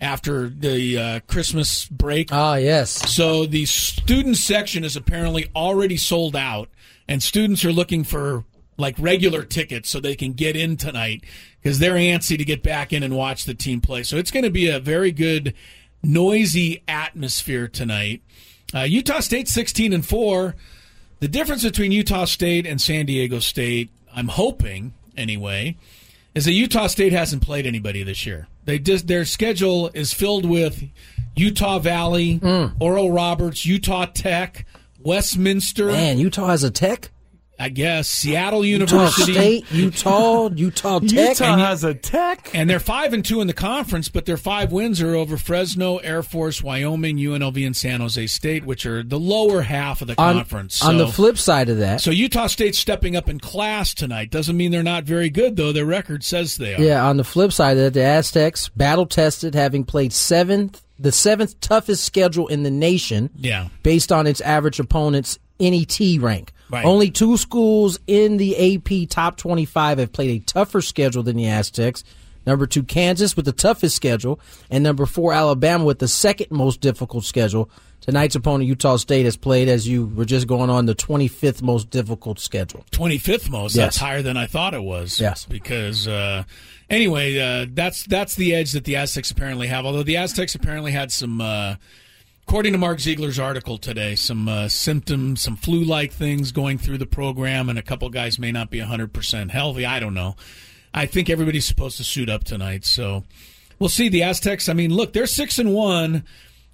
[0.00, 2.30] after the uh, Christmas break.
[2.32, 2.90] Ah, yes.
[3.14, 6.68] So the student section is apparently already sold out,
[7.06, 8.44] and students are looking for
[8.76, 11.22] like regular tickets so they can get in tonight
[11.64, 14.02] because they're antsy to get back in and watch the team play.
[14.02, 15.54] So it's going to be a very good,
[16.02, 18.22] noisy atmosphere tonight.
[18.74, 20.54] Uh, Utah State 16 and 4.
[21.20, 25.78] The difference between Utah State and San Diego State, I'm hoping anyway,
[26.34, 28.46] is that Utah State hasn't played anybody this year.
[28.66, 30.82] They just their schedule is filled with
[31.34, 32.40] Utah Valley,
[32.78, 34.66] Oral Roberts, Utah Tech,
[35.00, 37.10] Westminster, Man, Utah has a tech.
[37.58, 39.64] I guess Seattle University, Utah University.
[39.64, 41.38] State, Utah, Utah Tech.
[41.38, 42.50] Utah has a tech.
[42.52, 45.98] And they're five and two in the conference, but their five wins are over Fresno,
[45.98, 50.20] Air Force, Wyoming, UNLV, and San Jose State, which are the lower half of the
[50.20, 50.82] on, conference.
[50.84, 54.30] on the flip side of that, So Utah State's stepping up in class tonight.
[54.30, 55.70] Doesn't mean they're not very good, though.
[55.72, 56.80] Their record says they are.
[56.80, 61.12] yeah, on the flip side of that, the Aztecs battle tested, having played seventh, the
[61.12, 63.30] seventh toughest schedule in the nation.
[63.36, 63.68] Yeah.
[63.84, 66.50] based on its average opponent's NET rank.
[66.70, 66.84] Right.
[66.84, 71.46] Only two schools in the AP top 25 have played a tougher schedule than the
[71.46, 72.04] Aztecs.
[72.46, 74.38] Number two, Kansas with the toughest schedule,
[74.70, 77.70] and number four, Alabama with the second most difficult schedule.
[78.02, 81.88] Tonight's opponent, Utah State, has played, as you were just going on, the 25th most
[81.88, 82.84] difficult schedule.
[82.90, 83.74] 25th most.
[83.74, 83.84] Yes.
[83.84, 85.18] That's higher than I thought it was.
[85.18, 85.46] Yes.
[85.46, 86.44] Because uh,
[86.90, 89.86] anyway, uh, that's that's the edge that the Aztecs apparently have.
[89.86, 91.76] Although the Aztecs apparently had some, uh,
[92.46, 97.06] according to Mark Ziegler's article today, some uh, symptoms, some flu-like things going through the
[97.06, 99.84] program, and a couple guys may not be 100% healthy.
[99.84, 100.36] I don't know.
[100.92, 103.24] I think everybody's supposed to suit up tonight, so
[103.78, 104.08] we'll see.
[104.08, 104.68] The Aztecs.
[104.68, 106.24] I mean, look, they're six and one.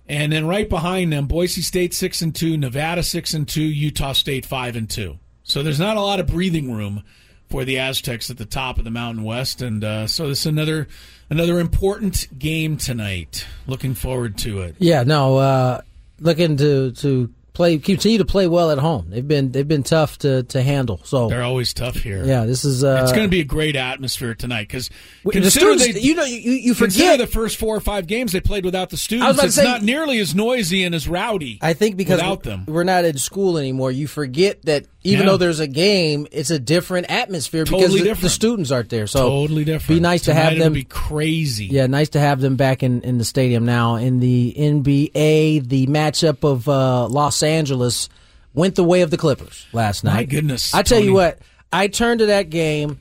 [0.06, 4.12] And then right behind them, Boise State six and two, Nevada six and two, Utah
[4.12, 5.18] State five and two.
[5.44, 7.04] So there's not a lot of breathing room
[7.50, 10.46] for the Aztecs at the top of the Mountain West, and uh, so this is
[10.46, 10.86] another
[11.28, 13.44] another important game tonight.
[13.66, 14.76] Looking forward to it.
[14.78, 15.80] Yeah, no, uh,
[16.20, 19.06] looking to to play, continue to play well at home.
[19.10, 21.00] They've been they've been tough to to handle.
[21.04, 22.24] So They're always tough here.
[22.24, 24.88] yeah, this is uh, It's going to be a great atmosphere tonight because
[25.24, 25.92] the students.
[25.92, 28.90] they, you know, you, you forget the first four or five games they played without
[28.90, 29.42] the students.
[29.42, 31.58] It's say- not nearly as noisy and as rowdy.
[31.60, 35.30] I think because without them, we're not in school anymore, you forget that even Yeah.
[35.32, 39.06] though there's a game, it's a different atmosphere because Totally the, the students aren't there.
[39.06, 39.96] So totally different.
[39.96, 40.72] Be nice to have them.
[40.74, 41.66] Be crazy.
[41.66, 43.96] yeah, nice to have them back in, in the stadium now.
[43.96, 48.08] In the NBA, the matchup of uh, Los Angeles
[48.54, 50.14] went the way of the Clippers last night.
[50.14, 51.38] My goodness, I tell you what,
[51.72, 53.00] I turned to that game,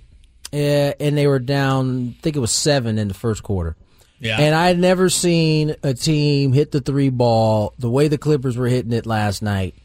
[0.53, 2.15] uh, and they were down.
[2.19, 3.75] I think it was seven in the first quarter.
[4.21, 4.37] Yeah.
[4.39, 8.57] And I had never seen a team hit the three ball the way the Clippers
[8.57, 9.75] were hitting it last night.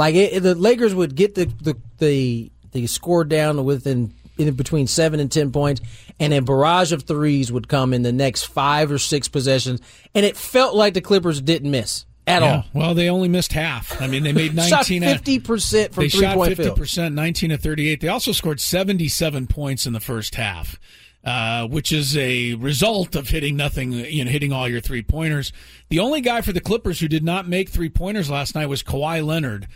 [0.00, 4.86] Like it, the Lakers would get the the the, the score down within in between
[4.86, 5.82] seven and ten points,
[6.18, 9.80] and a barrage of threes would come in the next five or six possessions,
[10.14, 12.48] and it felt like the Clippers didn't miss at Yeah.
[12.56, 12.64] all.
[12.72, 14.00] Well, they only missed half.
[14.00, 16.72] I mean, they made Shot 19 at- fifty percent from They three shot point fifty
[16.74, 18.00] percent, nineteen to thirty-eight.
[18.00, 20.80] They also scored seventy-seven points in the first half.
[21.22, 25.52] uh, which is a result of hitting nothing, you know, hitting all your three pointers.
[25.90, 28.82] The only guy for the Clippers who did not make three pointers last night was
[28.82, 29.68] Kawhi Leonard.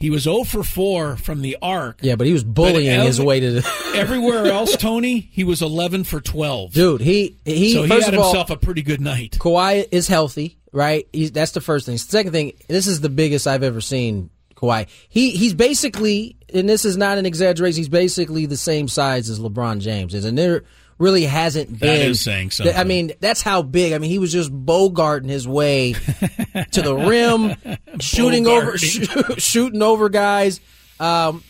[0.00, 1.98] He was 0 for 4 from the arc.
[2.00, 3.92] Yeah, but he was bullying every- his way to the.
[3.94, 6.72] Everywhere else, Tony, he was 11 for 12.
[6.72, 9.36] Dude, he he so he had of all, a pretty good night.
[9.38, 11.06] Kawhi is healthy, right?
[11.12, 11.98] He's, that's the first thing.
[11.98, 14.86] Second thing, this is the biggest I've ever seen Kawhi.
[15.08, 17.76] He he's basically, and this is not an exaggeration.
[17.78, 20.64] He's basically the same size as LeBron James is, and there
[21.00, 22.10] really hasn't been.
[22.10, 22.76] is saying something.
[22.76, 23.92] I mean, that's how big.
[23.94, 25.92] I mean, he was just bogarting his way
[26.72, 27.56] to the rim,
[27.98, 29.38] shooting over, Bogarting.
[29.40, 30.60] shooting over guys.
[31.00, 31.42] Um,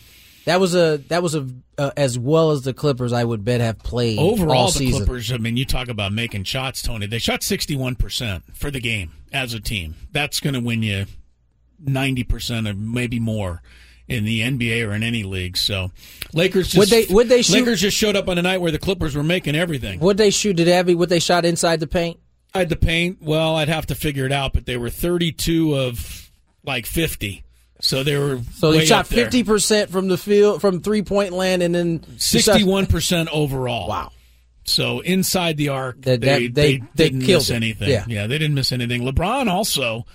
[0.45, 3.13] that was a that was a uh, as well as the Clippers.
[3.13, 5.05] I would bet have played Overall, the season.
[5.05, 7.05] Clippers, I mean, you talk about making shots, Tony.
[7.05, 9.95] They shot 61% for the game as a team.
[10.11, 11.05] That's going to win you
[11.83, 13.61] 90% or maybe more
[14.11, 15.57] in the NBA or in any league.
[15.57, 15.91] So,
[16.33, 18.71] Lakers just, Would they- would they shoot- Lakers just showed up on a night where
[18.71, 19.99] the Clippers were making everything.
[19.99, 20.55] What they shoot?
[20.55, 22.19] Did they have what they shot inside the paint?
[22.53, 26.29] Inside the paint, well, I'd have to figure it out, but they were 32 of
[26.65, 27.43] like 50.
[27.79, 31.63] So they were So they shot fifty percent from the field, from three point land,
[31.63, 33.87] and then 61% overall.
[33.89, 34.11] Wow.
[34.65, 37.89] So inside the arc, That- they, that- they, they- they didn't miss anything.
[38.07, 38.27] Yeah.
[38.27, 39.01] they didn't miss anything.
[39.01, 40.05] LeBron also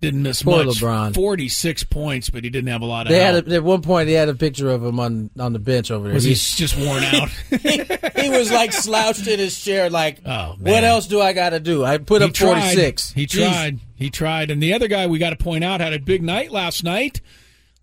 [0.00, 0.76] didn't miss Poor much.
[0.80, 1.14] LeBron.
[1.14, 3.48] 46 points, but he didn't have a lot of They had help.
[3.48, 6.04] a, at one point they had a picture of him on on the bench over
[6.06, 6.14] there.
[6.14, 7.28] was he He's- just worn out?
[7.50, 11.60] he was like slouched in his chair, like, Oh, what else do I got to
[11.60, 11.84] do?
[11.84, 12.70] I put he up forty-six.
[12.70, 12.74] tried.
[12.74, 13.12] six.
[13.12, 13.80] He tried.
[13.96, 14.50] He tried.
[14.50, 17.20] And the other guy we got to point out had a big night last night.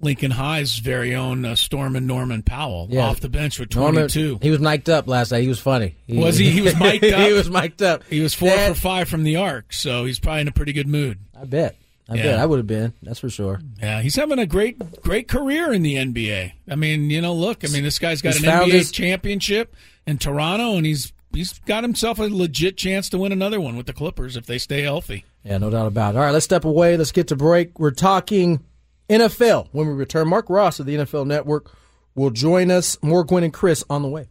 [0.02, 3.08] Lincoln High's very own uh, Stormin Norman Powell Yeah.
[3.08, 4.40] off the bench with Norman, 22.
[4.42, 5.42] he was mic'd up last night.
[5.42, 5.96] He was funny.
[6.10, 6.52] Was he?
[6.52, 7.20] He was mic'd up.
[7.28, 8.04] he was mic'd up.
[8.10, 10.74] he was four That- for five from the arc, so he's probably in a pretty
[10.74, 11.20] good mood.
[11.40, 11.76] I bet.
[12.08, 12.24] I Yeah.
[12.24, 12.94] bet I would have been.
[13.02, 13.62] That's for sure.
[13.82, 16.52] Yeah, he's having a great, great career in the NBA.
[16.70, 19.76] I mean, you know, look, I mean, this guy's got He's an NBA his- championship
[20.06, 23.88] in Toronto, and he's he's got himself a legit chance to win another one with
[23.88, 25.26] the Clippers if they stay healthy.
[25.44, 26.18] Yeah, no doubt about it.
[26.20, 26.96] All right, let's step away.
[26.96, 27.80] Let's get to break.
[27.80, 28.62] We're talking
[29.10, 29.68] NFL.
[29.72, 31.72] When we return, Mark Ross of the NFL Network
[32.16, 32.98] will join us.
[33.02, 34.28] More Gwynn and Chris on the way.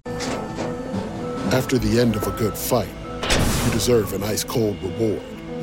[1.53, 2.89] After the end of a good fight,
[3.67, 5.21] you deserve an ice cold reward.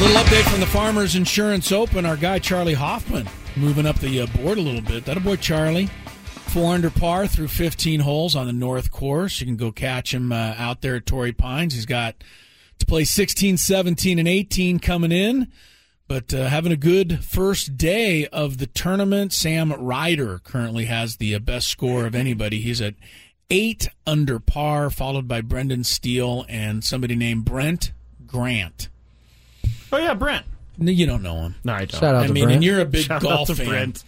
[0.00, 2.06] Little update from the Farmers Insurance Open.
[2.06, 5.04] Our guy Charley Hoffman moving up the uh, board a little bit.
[5.04, 5.88] That a boy Charley,
[6.24, 9.40] four under par through 15 holes on the North Course.
[9.40, 11.74] You can go catch him uh, out there at Torrey Pines.
[11.74, 12.14] He's got
[12.78, 15.52] to play 16, 17, and 18 coming in.
[16.08, 19.34] But uh, having a good first day of the tournament.
[19.34, 22.62] Sam Ryder currently has the uh, best score of anybody.
[22.62, 22.94] He's at
[23.50, 27.92] eight under par, followed by Brendan Steele and somebody named Brent
[28.26, 28.88] Grant.
[29.92, 30.46] Oh yeah, Brent.
[30.78, 31.54] No, You don't know him.
[31.64, 31.92] No, I don't.
[31.92, 32.54] Shout out I to mean, Brent.
[32.56, 33.66] and you're a big Shout golf out to fan.
[33.66, 34.04] Brent.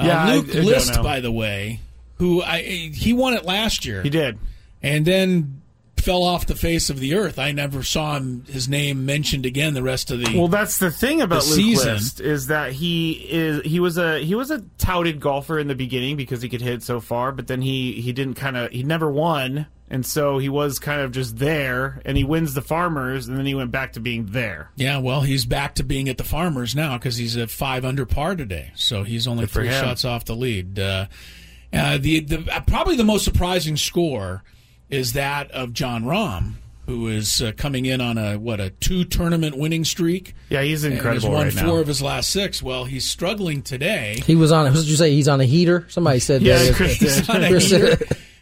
[0.00, 1.80] Uh, Yeah, I- Luke I don't List, by the way,
[2.16, 4.02] who I he won it last year.
[4.02, 4.38] He did.
[4.82, 5.57] and then
[6.08, 7.38] fell off the face of the earth.
[7.38, 10.38] I never saw him his name mentioned again the rest of the.
[10.38, 11.94] Well, that's the thing about the Luke season.
[11.94, 15.74] List is that he is he was a he was a touted golfer in the
[15.74, 18.82] beginning because he could hit so far, but then he he didn't kind of he
[18.82, 23.28] never won, and so he was kind of just there, and he wins the Farmers,
[23.28, 24.70] and then he went back to being there.
[24.76, 28.06] yeah, well, he's back to being at the Farmers now because he's at five under
[28.06, 30.78] par today, so he's only Good three shots off the lead.
[30.78, 31.06] Uh,
[31.70, 34.42] uh, the the uh, probably the most surprising score
[34.90, 36.54] is that of Jon Rahm,
[36.86, 40.34] who is uh, coming in on a what a two tournament winning streak.
[40.48, 41.80] Yeah, he's and incredible has won right four now.
[41.82, 42.62] of his last six.
[42.62, 44.22] Well, he's struggling today.
[44.24, 44.64] He was on.
[44.66, 45.12] What did you say?
[45.12, 45.84] He's on a heater.
[45.88, 46.74] Somebody said Yeah, that.
[46.76, 46.94] Chris.
[46.96, 47.98] He's on a heater.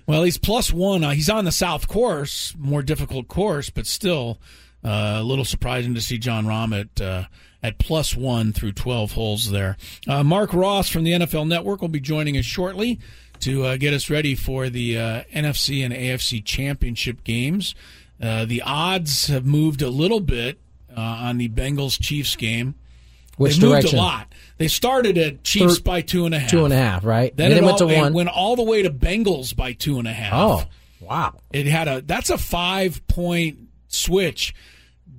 [0.06, 1.02] Well, he's plus one.
[1.02, 4.38] Uh, he's on the South Course, more difficult course, but still
[4.84, 7.24] uh, a little surprising to see Jon Rahm at uh,
[7.60, 9.76] at plus one through twelve holes there.
[10.06, 13.00] Uh, Mark Ross from the NFL Network will be joining us shortly
[13.40, 17.74] to uh, get us ready for the uh, NFC and AFC championship games.
[18.20, 20.58] Uh, the odds have moved a little bit.
[20.96, 22.74] uh, on the Bengals Chiefs game.
[23.36, 24.32] Which they moved a lot.
[24.56, 26.50] They started at Chiefs Third- by two and a half.
[26.50, 27.36] Two and a half, right?
[27.36, 28.12] Then and it, went all, to it one.
[28.14, 30.32] went all the way to Bengals by two and a half.
[30.32, 30.64] oh,
[31.00, 31.34] wow.
[31.52, 34.54] It had a that's a five point switch.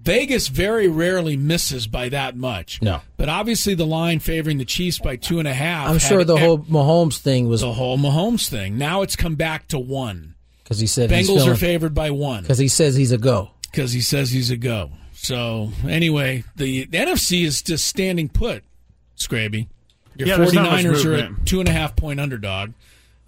[0.08, 2.82] Vegas very rarely misses by that much.
[2.82, 3.02] No.
[3.18, 5.90] But obviously the line favoring the Chiefs by two and a half.
[5.90, 8.78] I'm sure had the e- whole Mahomes thing was the whole Mahomes thing.
[8.78, 10.36] Now it's come back to one.
[10.64, 13.52] because he said he's Bengals are favored by one because he says he's a go.
[13.70, 14.92] because he says he's a go.
[15.14, 18.64] So anyway, the, the NFC is just standing put.
[19.18, 19.68] Scraby,
[20.16, 22.72] your Yeah, there's not much 49ers are a two and a half point underdog,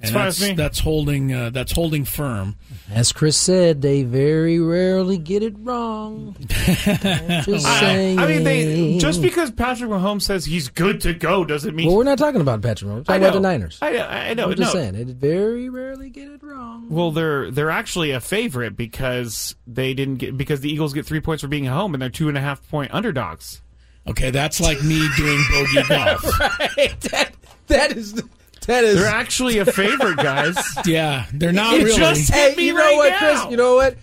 [0.01, 0.53] and that's me.
[0.53, 2.55] that's holding uh, that's holding firm.
[2.89, 6.35] As Chris said, they very rarely get it wrong.
[6.39, 6.47] I'm
[7.43, 8.19] just I, saying.
[8.19, 11.88] I mean, they just because Patrick Mahomes says he's good to go doesn't mean.
[11.88, 13.07] Well, we're not talking about Patrick Mahomes.
[13.07, 13.27] We're I talking know.
[13.27, 13.79] about the Niners.
[13.81, 14.07] I, know.
[14.07, 14.45] I know.
[14.45, 14.79] I'm just no.
[14.79, 16.88] saying, they very rarely get it wrong.
[16.89, 21.21] Well, they're they're actually a favorite because they didn't get because the Eagles get three
[21.21, 23.62] points for being at home and they're two and a half point underdogs.
[24.07, 26.39] Okay, that's like me doing bogey golf.
[26.39, 26.99] right.
[27.01, 27.31] that,
[27.67, 28.23] that is
[28.69, 28.99] that is.
[28.99, 30.55] They're actually a favorite, guys.
[30.86, 31.97] Yeah, they're not It really.
[31.97, 33.17] just- hey, me you know right what, now.
[33.19, 33.51] Chris?
[33.51, 33.97] You know what?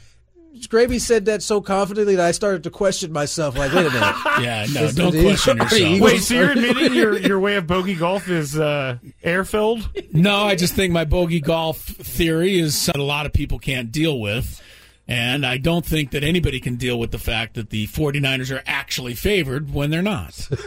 [0.59, 3.59] Scraby said that so confidently that I started to question myself.
[3.59, 4.17] Like, wait a minute.
[4.41, 6.01] yeah, no, don't question yourself.
[6.01, 9.89] Wait, so you're admitting your your way of bogey golf is uh, air filled?
[10.13, 13.93] No, I just think my bogey golf theory is something a lot of people can't
[13.93, 14.63] deal with.
[15.09, 18.61] And I don't think that anybody can deal with the fact that the 49ers are
[18.67, 20.49] actually favored when they're not.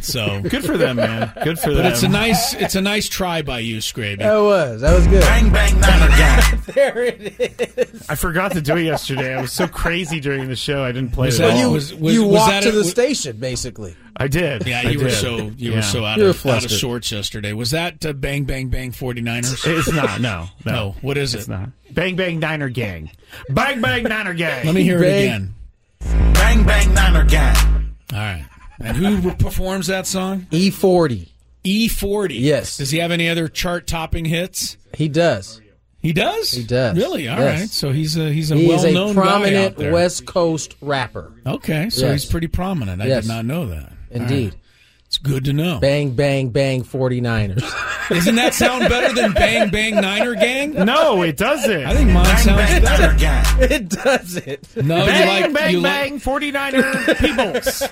[0.00, 1.32] So, Good for them, man.
[1.44, 1.84] Good for them.
[1.84, 4.18] but it's a nice it's a nice try by you, Scraby.
[4.18, 5.20] That was that was good.
[5.20, 6.62] Bang bang Niner again.
[6.74, 8.08] There it is.
[8.08, 9.32] I forgot to do it yesterday.
[9.34, 10.82] I was so crazy during the show.
[10.82, 12.68] I didn't play Was it that at you- was- was- you was walked that to
[12.70, 13.94] a- the was- station, basically.
[14.16, 14.66] I did.
[14.66, 15.14] Yeah, I you were did.
[15.14, 15.76] so you Yeah.
[15.76, 17.52] were so out You were of, out of sorts yesterday.
[17.52, 19.66] Was that uh, bang bang bang 49ers?
[19.78, 20.20] It's not.
[20.20, 20.48] No.
[20.64, 20.72] No.
[20.72, 21.50] No, what is It's it?
[21.50, 21.70] not.
[21.90, 23.10] Bang bang Niner gang.
[23.48, 24.66] Bang bang Niner gang.
[24.66, 25.54] Let me hear it again.
[26.00, 27.94] Bang bang Niner gang.
[28.12, 28.44] All right.
[28.80, 30.46] And who performs that song?
[30.50, 31.32] E forty.
[31.64, 32.40] E40.
[32.40, 32.76] Yes.
[32.78, 34.76] Does he have any other chart topping hits?
[34.94, 35.60] He does.
[36.00, 36.50] He does.
[36.50, 36.96] He does.
[36.96, 37.28] Really?
[37.28, 37.58] All right.
[37.60, 37.72] Yes.
[37.74, 39.92] So he's a he's a He well-known a guy prominent out there.
[39.92, 41.32] West Coast rapper.
[41.46, 42.22] Okay, so Yes.
[42.24, 43.00] he's pretty prominent.
[43.00, 43.22] I Yes.
[43.24, 43.92] did not know that.
[44.14, 44.52] All Indeed.
[44.52, 44.58] right.
[45.06, 45.78] It's good to know.
[45.78, 47.60] Bang bang bang 49ers.
[48.08, 50.72] Doesn't that sound better than Bang Bang Niner Gang?
[50.72, 51.86] No, it doesn't.
[51.86, 53.16] I think mine Bang sounds bang better.
[53.16, 53.44] Gang.
[53.60, 54.76] it doesn't.
[54.84, 57.82] No, bang you like bang you bang like 49er peoples.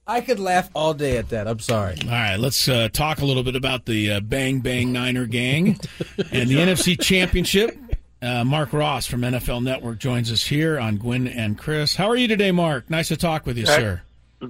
[0.08, 1.48] I could laugh all day at that.
[1.48, 1.95] I'm sorry.
[2.04, 5.67] All right, let's uh, talk a little bit about the uh, Bang Bang Niner Gang
[6.32, 7.78] and the NFC Championship.
[8.22, 11.95] Uh, Mark Ross from NFL Network joins us here on Gwynn and Chris.
[11.95, 12.89] How are you today, Mark?
[12.89, 14.02] Nice to talk with you, sir.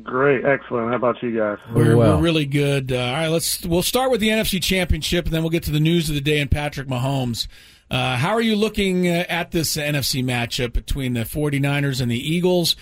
[0.04, 0.90] Great, excellent.
[0.90, 1.58] How about you guys?
[1.74, 2.18] We're, well.
[2.18, 2.92] we're really good.
[2.92, 5.72] Uh, all right, let's we'll start with the NFC Championship, and then we'll get to
[5.72, 7.48] the news of the day and Patrick Mahomes.
[7.90, 12.20] Uh, how are you looking uh, at this NFC matchup between the 49ers and the
[12.20, 12.76] Eagles?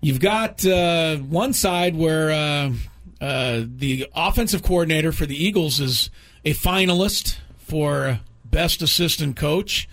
[0.00, 2.72] You've got uh, one side where uh,
[3.20, 6.10] uh, the offensive coordinator for the Eagles is
[6.44, 9.88] a finalist for best assistant coach.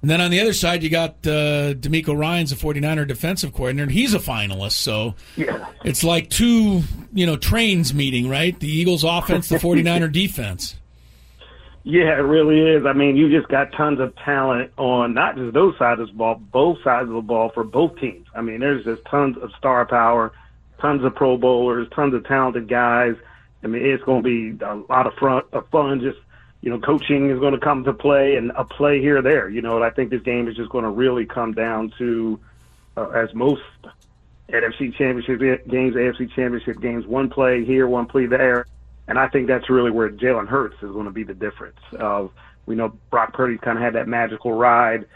[0.00, 3.84] And then on the other side, you got uh, DeMeco Ryan's a 49er defensive coordinator,
[3.84, 4.72] and he's a finalist.
[4.72, 5.14] So
[5.84, 6.82] it's like two,
[7.12, 8.58] you know, trains meeting, right?
[8.58, 10.76] The Eagles offense, the 49er defense.
[11.82, 12.84] Yeah, it really is.
[12.86, 16.12] I mean, you just got tons of talent on not just those sides of the
[16.12, 18.26] ball, both sides of the ball for both teams.
[18.34, 20.32] I mean, there's just tons of star power,
[20.80, 23.14] tons of Pro Bowlers, tons of talented guys.
[23.64, 26.00] I mean, it's going to be a lot of fun, of fun.
[26.00, 26.18] Just
[26.60, 29.48] you know, coaching is going to come to play, and a play here or there.
[29.48, 32.40] You know, and I think this game is just going to really come down to,
[32.96, 33.62] uh, as most
[34.50, 38.66] NFC Championship games, AFC Championship games, one play here, one play there.
[39.06, 41.78] And I think that's really where Jalen Hurts is going to be the difference.
[41.98, 42.32] Of
[42.66, 45.06] we know Brock Purdy's kind of had that magical ride,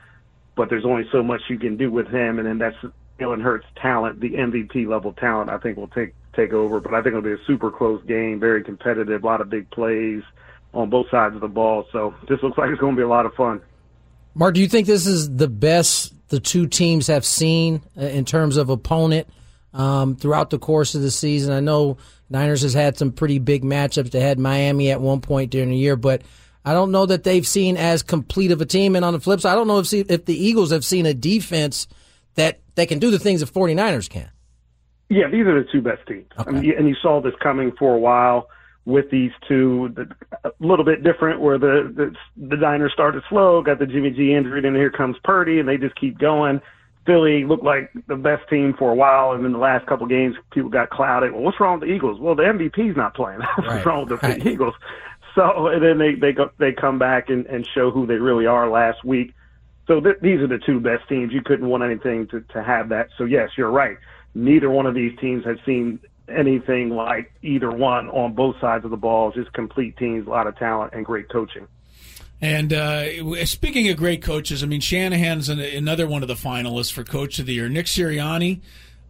[0.55, 2.77] but there's only so much you can do with him, and then that's
[3.19, 5.51] Jalen Hurts' talent, the MVP level talent.
[5.51, 6.81] I think will take take over.
[6.81, 9.69] But I think it'll be a super close game, very competitive, a lot of big
[9.71, 10.23] plays
[10.75, 11.87] on both sides of the ball.
[11.93, 13.61] So this looks like it's going to be a lot of fun.
[14.35, 18.25] Mark, do you think this is the best the two teams have seen uh, in
[18.25, 19.29] terms of opponent
[19.75, 21.53] um, throughout the course of the season?
[21.53, 21.99] I know
[22.31, 24.11] Niners has had some pretty big matchups.
[24.11, 26.23] They had Miami at one point during the year, but
[26.65, 28.97] I don't know that they've seen as complete of a team.
[28.97, 31.05] And on the flip side, I don't know if see, if the Eagles have seen
[31.05, 31.87] a defense
[32.35, 34.31] that that can do the things the 49ers can.
[35.11, 36.27] Yeah, these are the two best teams.
[36.39, 38.49] I mean, and you saw this coming for a while
[38.85, 39.93] with these two.
[39.95, 42.15] The, a little bit different, where the, the
[42.49, 45.77] the Niners started slow, got the Jimmy G injury, then here comes Purdy, and they
[45.77, 46.61] just keep going.
[47.07, 50.37] Philly looked like the best team for a while, and then the last couple games,
[50.53, 51.33] people got clouded.
[51.33, 52.21] Well, what's wrong with the Eagles?
[52.21, 53.41] Well, the MVP's not playing.
[53.65, 54.47] what's Right, wrong with the right.
[54.47, 54.75] Eagles?
[55.35, 58.47] So, and then they they go, they come back and, and show who they really
[58.47, 59.35] are last week.
[59.89, 61.33] So th- these are the two best teams.
[61.33, 63.09] You couldn't want anything to, to have that.
[63.19, 63.97] So yes, you're right.
[64.35, 65.99] neither one of these teams has seen
[66.29, 69.33] anything like either one on both sides of the ball.
[69.33, 71.67] Just complete teams, a lot of talent, and great coaching.
[72.41, 76.93] And uh, speaking of great coaches, I mean Shanahan's an, another one of the finalists
[76.93, 77.69] for Coach of the Year.
[77.69, 78.61] Nick Sirianni.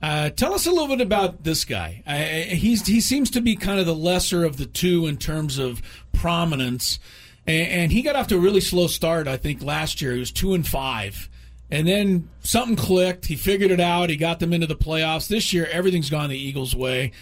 [0.03, 2.03] Uh, tell us a little bit about this guy.
[2.07, 5.59] Uh, he's he seems to be kind of the lesser of the two in terms
[5.59, 5.81] of
[6.13, 6.99] prominence,
[7.47, 9.29] and, and he got off to a really slow start.
[9.29, 11.31] I think last year he was two and five,
[11.73, 13.27] and then something clicked.
[13.27, 14.11] He figured it out.
[14.11, 15.27] He got them into the playoffs.
[15.27, 17.13] This year, everything's gone the Eagles' way.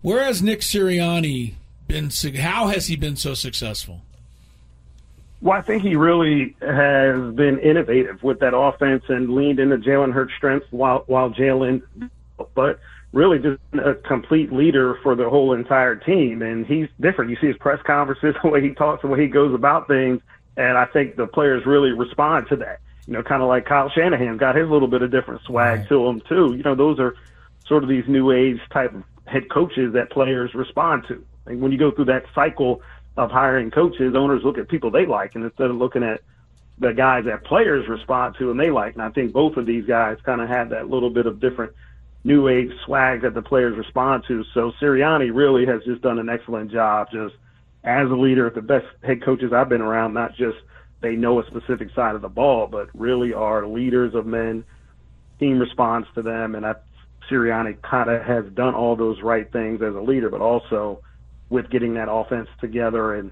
[0.00, 1.52] Whereas Nick Sirianni
[1.86, 4.00] been, how has he been so successful?
[5.42, 10.14] Well, I think he really has been innovative with that offense and leaned into Jalen
[10.14, 11.82] Hurts' strengths while while Jalen,
[12.54, 12.80] but
[13.12, 16.40] really just a complete leader for the whole entire team.
[16.40, 17.30] And he's different.
[17.30, 20.22] You see his press conferences, the way he talks, the way he goes about things,
[20.56, 22.80] and I think the players really respond to that.
[23.08, 25.88] You know, kind of like Kyle Shanahan got his little bit of different swag right.
[25.88, 26.54] to him too.
[26.54, 27.14] You know, those are
[27.66, 31.24] sort of these new age type of head coaches that players respond to.
[31.46, 32.82] And when you go through that cycle
[33.16, 36.20] of hiring coaches, owners look at people they like, and instead of looking at
[36.78, 38.92] the guys that players respond to and they like.
[38.92, 41.72] And I think both of these guys kind of have that little bit of different
[42.24, 44.44] new age swag that the players respond to.
[44.52, 47.34] So Sirianni really has just done an excellent job, just
[47.84, 50.12] as a leader, the best head coaches I've been around.
[50.12, 50.58] Not just
[51.00, 54.64] they know a specific side of the ball, but really are leaders of men.
[55.38, 56.74] Team responds to them, and I,
[57.30, 61.00] Sirianni kind of has done all those right things as a leader, but also
[61.50, 63.30] with getting that offense together and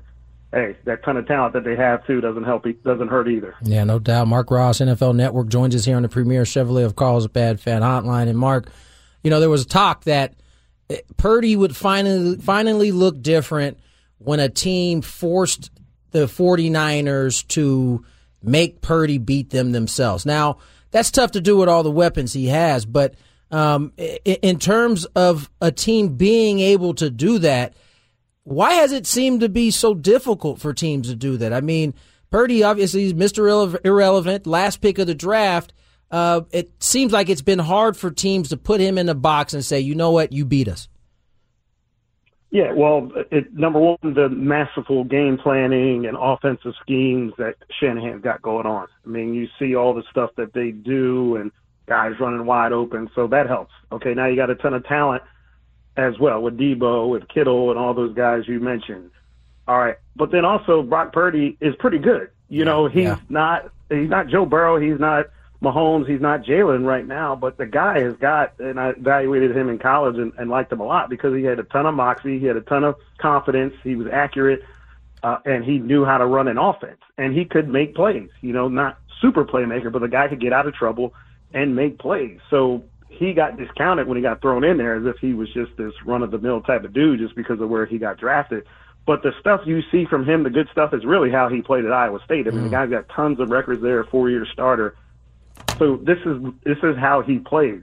[0.53, 3.55] hey, that ton of talent that they have too doesn't help doesn't hurt either.
[3.63, 4.29] Yeah, no doubt.
[4.29, 8.29] Mark Ross, NFL Network, joins us here on the Premier Chevrolet of Carlsbad Fan Hotline.
[8.29, 8.71] And Mark,
[9.23, 10.35] you know there was a talk that
[10.89, 13.79] eh, Purdy would finally finally look different
[14.19, 15.71] when a team forced
[16.19, 18.05] the 49ers to
[18.43, 20.25] make Purdy beat them themselves.
[20.27, 20.59] Now
[20.91, 23.15] that's tough to do with all the weapons he has, but
[23.51, 23.93] um,
[24.25, 27.75] in terms of a team being able to do that
[28.47, 31.53] why has it seemed to be so difficult for teams to do that?
[31.53, 31.95] I mean,
[32.31, 33.85] Purdy obviously is Mr.
[33.85, 35.73] Irrelevant, last pick of the draft.
[36.13, 39.53] Uh, it seems like it's been hard for teams to put him in a box
[39.53, 40.87] and say, you know what, you beat us.
[42.57, 48.41] Yeah, well, it, number one, the masterful game planning and offensive schemes that Shanahan's got
[48.41, 48.89] going on.
[49.05, 51.53] I mean, you see all the stuff that they do and
[51.85, 53.75] guys running wide open, so that helps.
[53.93, 55.23] Okay, now you got a ton of talent
[55.99, 59.11] as well with Deebo, with Kittle, and all those guys you mentioned.
[59.69, 62.31] All right, but then also Brock Purdy is pretty good.
[62.49, 63.19] You know, he's yeah.
[63.29, 65.27] not he's not Joe Burrow, he's not
[65.63, 69.69] Mahomes, he's not Jalen right now, but the guy has got, and I evaluated him
[69.69, 72.39] in college and, and liked him a lot because he had a ton of moxie,
[72.39, 74.63] he had a ton of confidence, he was accurate,
[75.23, 78.29] uh, and he knew how to run an offense, and he could make plays.
[78.43, 81.15] You know, not super playmaker, but the guy could get out of trouble
[81.55, 82.39] and make plays.
[82.51, 85.77] So he got discounted when he got thrown in there as if he was just
[85.77, 88.67] this run of the mill type of dude just because of where he got drafted.
[89.07, 91.85] But the stuff you see from him, the good stuff, is really how he played
[91.85, 92.49] at Iowa State.
[92.49, 92.65] I mean, mm.
[92.65, 94.97] the guy's got tons of records there, four year starter.
[95.79, 97.83] So this is this is how he plays.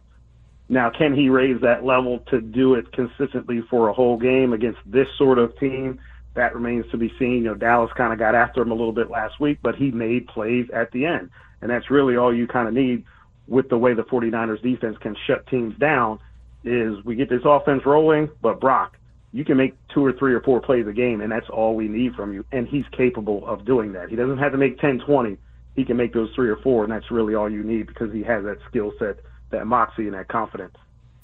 [0.69, 4.79] Now, can he raise that level to do it consistently for a whole game against
[4.85, 5.99] this sort of team?
[6.35, 7.43] That remains to be seen.
[7.43, 9.91] You know, Dallas kind of got after him a little bit last week, but he
[9.91, 11.29] made plays at the end.
[11.61, 13.03] And that's really all you kind of need
[13.47, 16.19] with the way the 49ers defense can shut teams down
[16.63, 18.97] is we get this offense rolling, but Brock,
[19.31, 21.87] you can make two or three or four plays a game, and that's all we
[21.87, 22.45] need from you.
[22.51, 24.09] And he's capable of doing that.
[24.09, 25.37] He doesn't have to make 10, 20.
[25.75, 28.23] He can make those three or four, and that's really all you need because he
[28.23, 29.17] has that skill set,
[29.49, 30.75] that moxie, and that confidence.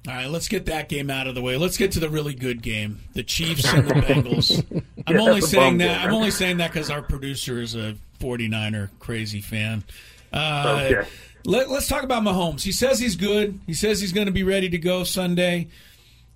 [0.07, 1.57] All right, let's get that game out of the way.
[1.57, 4.65] Let's get to the really good game, the Chiefs and the Bengals.
[5.05, 6.05] I'm yeah, only saying that.
[6.05, 9.83] I'm only saying that because our producer is a 49er crazy fan.
[10.31, 11.09] Uh, okay.
[11.45, 12.61] Let, us talk about Mahomes.
[12.61, 13.59] He says he's good.
[13.65, 15.67] He says he's going to be ready to go Sunday.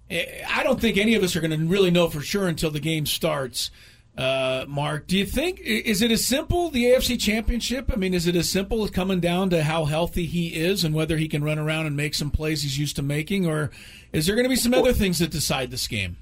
[0.10, 2.72] Eh, I don't think any of us are going to really know for sure until
[2.72, 3.72] the game starts.
[4.16, 7.92] Uh, Mark, do you think is it as simple the AFC Championship?
[7.92, 10.94] I mean, is it as simple as coming down to how healthy he is and
[10.94, 13.72] whether he can run around and make some plays he's used to making, or
[14.12, 16.18] is there going to be some other things that decide this game?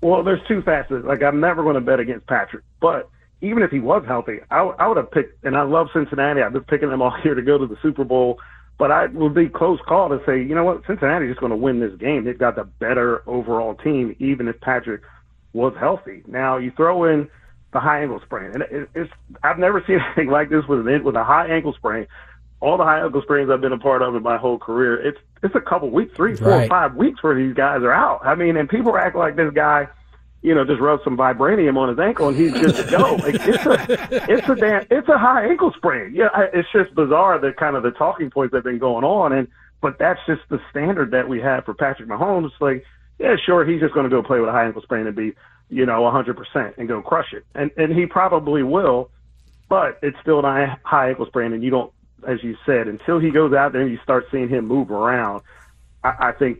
[0.00, 1.04] Well, there's two facets.
[1.04, 3.08] Like I'm never going to bet against Patrick, but
[3.40, 6.42] even if he was healthy, I, I would have picked, and I love Cincinnati.
[6.42, 8.40] I've been picking them all year to go to the Super Bowl,
[8.78, 11.56] but I would be close call to say, you know what, Cincinnati's just going to
[11.56, 12.24] win this game.
[12.24, 15.02] They've got the better overall team, even if Patrick
[15.52, 16.22] was healthy.
[16.26, 17.28] Now you throw in
[17.72, 21.04] the high ankle sprain, and it, it's I've never seen anything like this with an
[21.04, 22.06] with a high ankle sprain.
[22.60, 25.18] All the high ankle sprains I've been a part of in my whole career, it's
[25.42, 26.68] it's a couple weeks, three, four, right.
[26.68, 28.20] five weeks where these guys are out.
[28.24, 29.88] I mean, and people act like this guy
[30.42, 33.16] you know, just rubbed some vibranium on his ankle and he's just go.
[33.22, 36.14] Like, it's a, it's a damn, it's a high ankle sprain.
[36.14, 39.32] Yeah, it's just bizarre the kind of the talking points that have been going on.
[39.32, 39.46] And
[39.80, 42.50] but that's just the standard that we have for Patrick Mahomes.
[42.60, 42.84] Like,
[43.22, 45.32] yeah, sure, he's just going to go play with a high ankle sprain and be,
[45.70, 47.44] you know, 100% and go crush it.
[47.54, 49.10] And and he probably will,
[49.68, 51.92] but it's still a high ankle sprain, and you don't,
[52.26, 55.42] as you said, until he goes out there and you start seeing him move around,
[56.02, 56.58] I, I think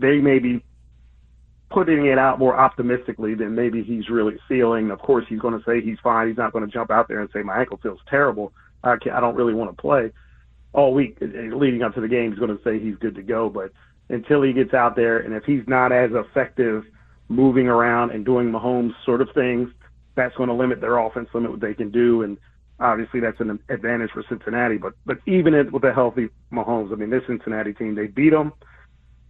[0.00, 0.64] they may be
[1.70, 4.90] putting it out more optimistically than maybe he's really feeling.
[4.90, 6.28] Of course, he's going to say he's fine.
[6.28, 8.52] He's not going to jump out there and say my ankle feels terrible.
[8.82, 10.10] I, can't, I don't really want to play
[10.72, 12.32] all week eh, leading up to the game.
[12.32, 13.72] He's going to say he's good to go, but
[14.12, 16.84] until he gets out there, and if he's not as effective
[17.28, 19.70] moving around and doing Mahomes sort of things,
[20.14, 22.36] that's going to limit their offense, limit what they can do, and
[22.78, 24.76] obviously that's an advantage for Cincinnati.
[24.76, 28.52] But but even with a healthy Mahomes, I mean, this Cincinnati team, they beat them.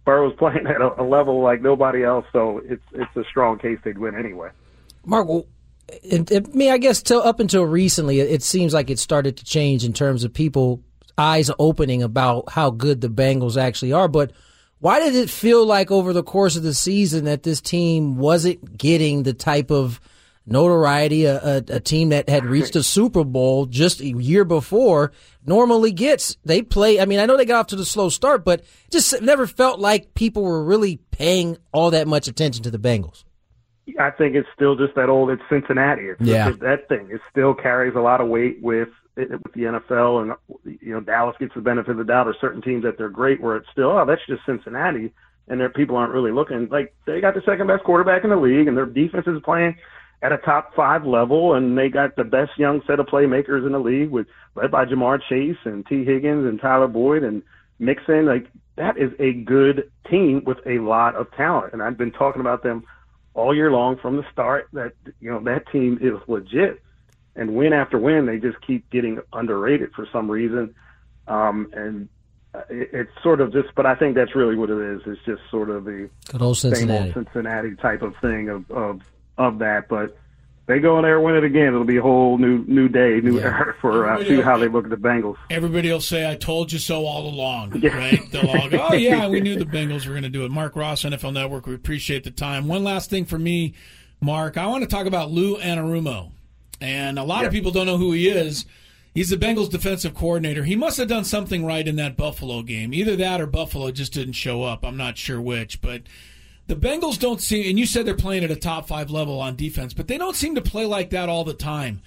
[0.05, 3.79] Burrow's playing at a, a level like nobody else, so it's it's a strong case
[3.83, 4.49] they'd win anyway.
[5.05, 5.45] Mark, well,
[5.87, 8.99] it, it, I mean, I guess till up until recently, it, it seems like it
[8.99, 10.81] started to change in terms of people
[11.17, 14.07] eyes opening about how good the Bengals actually are.
[14.07, 14.31] But
[14.83, 18.77] why did it feel like over the course of the season that this team wasn't
[18.77, 20.01] getting the type of
[20.45, 25.13] notoriety a, a, a, team that had reached a Super Bowl just a year before
[25.45, 26.35] normally gets?
[26.43, 26.99] They play.
[26.99, 29.79] I mean, I know they got off to the slow start, but just never felt
[29.79, 33.23] like people were really paying all that much attention to the Bengals.
[33.97, 35.29] I think it's still just that old.
[35.29, 36.07] It's Cincinnati.
[36.07, 36.51] It's yeah.
[36.59, 37.07] that thing.
[37.09, 41.35] It still carries a lot of weight with with the NFL, and you know Dallas
[41.39, 43.91] gets the benefit of the doubt, or certain teams that they're great, where it's still
[43.91, 45.13] oh that's just Cincinnati,
[45.47, 48.35] and their people aren't really looking like they got the second best quarterback in the
[48.35, 49.75] league, and their defense is playing
[50.21, 53.73] at a top five level, and they got the best young set of playmakers in
[53.73, 57.43] the league, with led by Ja'Marr Chase and Tee Higgins and Tyler Boyd and
[57.79, 58.25] Mixon.
[58.25, 58.47] Like
[58.77, 62.63] that is a good team with a lot of talent, and I've been talking about
[62.63, 62.83] them
[63.35, 64.69] all year long from the start.
[64.73, 66.81] That you know that team is legit
[67.35, 70.75] and win after win, they just keep getting underrated for some reason.
[71.27, 72.09] Um, and
[72.69, 75.01] it, it's sort of just, but I think that's really what it is.
[75.05, 77.11] It's just sort of the Good old Cincinnati.
[77.11, 79.01] same old Cincinnati type of thing of, of,
[79.37, 79.87] of that.
[79.87, 80.17] But
[80.65, 81.67] they go in there and win it again.
[81.67, 83.45] It'll be a whole new new day, new yeah.
[83.45, 85.35] era for uh, see how they look at the Bengals.
[85.49, 87.97] Everybody will say, "I told you so all along." Yeah.
[87.97, 88.31] Right?
[88.31, 90.75] They'll all go, "Oh yeah, we knew the Bengals were going to do it." Mark
[90.75, 91.65] Ross, NFL Network.
[91.65, 92.67] We appreciate the time.
[92.67, 93.73] One last thing for me,
[94.21, 94.57] Mark.
[94.57, 96.31] I want to talk about Lou Anarumo.
[96.83, 98.65] And a lot of people don't know who he is.
[99.13, 100.65] He's the Bengals defensive coordinator.
[100.65, 102.93] He must have done something right in that Buffalo game.
[102.93, 104.83] Either that or Buffalo just didn't show up.
[104.83, 106.01] I'm not sure which, but
[106.67, 109.55] the Bengals don't seem and you said they're playing at a top 5 level on
[109.55, 112.01] defense, but they don't seem to play like that all the time.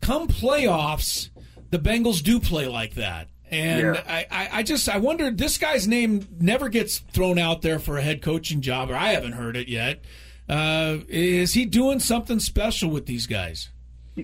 [0.00, 1.28] Come playoffs,
[1.68, 3.28] the Bengals do play like that.
[3.50, 4.02] And yeah.
[4.08, 7.98] I, I, I, just I wonder this guy's name never gets thrown out there for
[7.98, 10.00] a head coaching job, or I haven't heard it yet.
[10.48, 13.68] Uh, is he doing something special with these guys?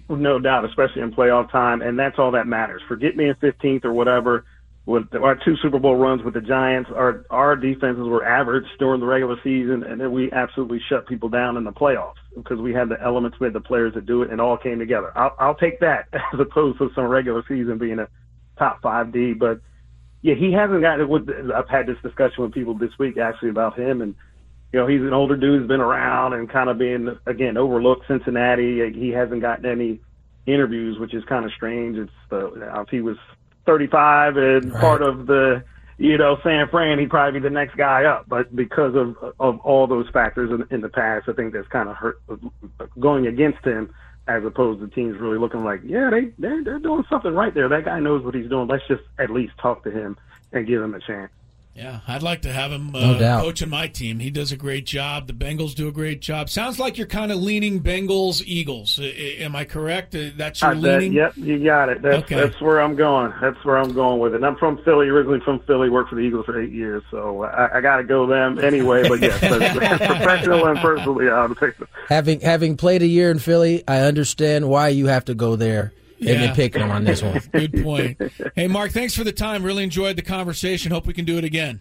[0.08, 2.80] No doubt, especially in playoff time, and that's all that matters.
[2.86, 4.44] Forget me in 15th or whatever.
[4.86, 9.00] With our two Super Bowl runs with the Giants, our our defenses were average during
[9.00, 12.72] the regular season, and then we absolutely shut people down in the playoffs because we
[12.72, 15.12] had the elements, we had the players that do it, and all came together.
[15.16, 18.08] I'll, I'll take that as opposed to some regular season being a
[18.58, 19.34] top five D.
[19.34, 19.60] But
[20.22, 21.52] yeah, he hasn't gotten.
[21.52, 24.14] I've had this discussion with people this week actually about him and
[24.72, 28.06] you know, he's an older dude who's been around and kind of being again overlooked.
[28.06, 30.00] Cincinnati, he hasn't gotten any
[30.46, 31.96] interviews, which is kind of strange.
[31.96, 33.16] It's the if he was
[33.66, 34.80] 35 and right.
[34.80, 35.64] part of the
[35.98, 38.28] you know San Fran, he'd probably be the next guy up.
[38.28, 41.88] But because of of all those factors in, in the past, I think that's kind
[41.88, 42.20] of hurt
[42.98, 43.92] going against him.
[44.28, 47.68] As opposed to teams really looking like, yeah, they they're, they're doing something right there.
[47.68, 48.68] That guy knows what he's doing.
[48.68, 50.16] Let's just at least talk to him
[50.52, 51.32] and give him a chance.
[51.80, 54.18] Yeah, I'd like to have him uh, no coaching my team.
[54.18, 55.26] He does a great job.
[55.26, 56.50] The Bengals do a great job.
[56.50, 59.00] Sounds like you're kind of leaning Bengals Eagles.
[59.00, 60.14] am I correct?
[60.14, 61.14] Uh, that's your leaning.
[61.14, 62.02] yep, you got it.
[62.02, 62.34] That's, okay.
[62.34, 63.32] that's where I'm going.
[63.40, 64.36] That's where I'm going with it.
[64.36, 65.88] And I'm from Philly, originally from Philly.
[65.88, 69.08] Worked for the Eagles for eight years, so I, I got to go them anyway.
[69.08, 71.88] But yes, professional and personally, I'll take them.
[72.10, 75.94] Having having played a year in Philly, I understand why you have to go there
[76.20, 76.32] yeah.
[76.32, 77.40] and then pick them on this one.
[77.52, 78.20] Good point.
[78.54, 79.62] Hey, Mark, thanks for the time.
[79.62, 80.92] Really enjoyed the conversation.
[80.92, 81.80] Hope we can do it again.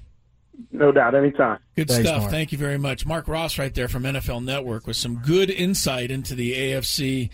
[0.71, 1.59] No doubt, anytime.
[1.75, 2.21] Good Thanks, stuff.
[2.21, 2.31] Mark.
[2.31, 3.05] Thank you very much.
[3.05, 7.29] Mark Ross, right there from NFL Network, with some good insight into the AFC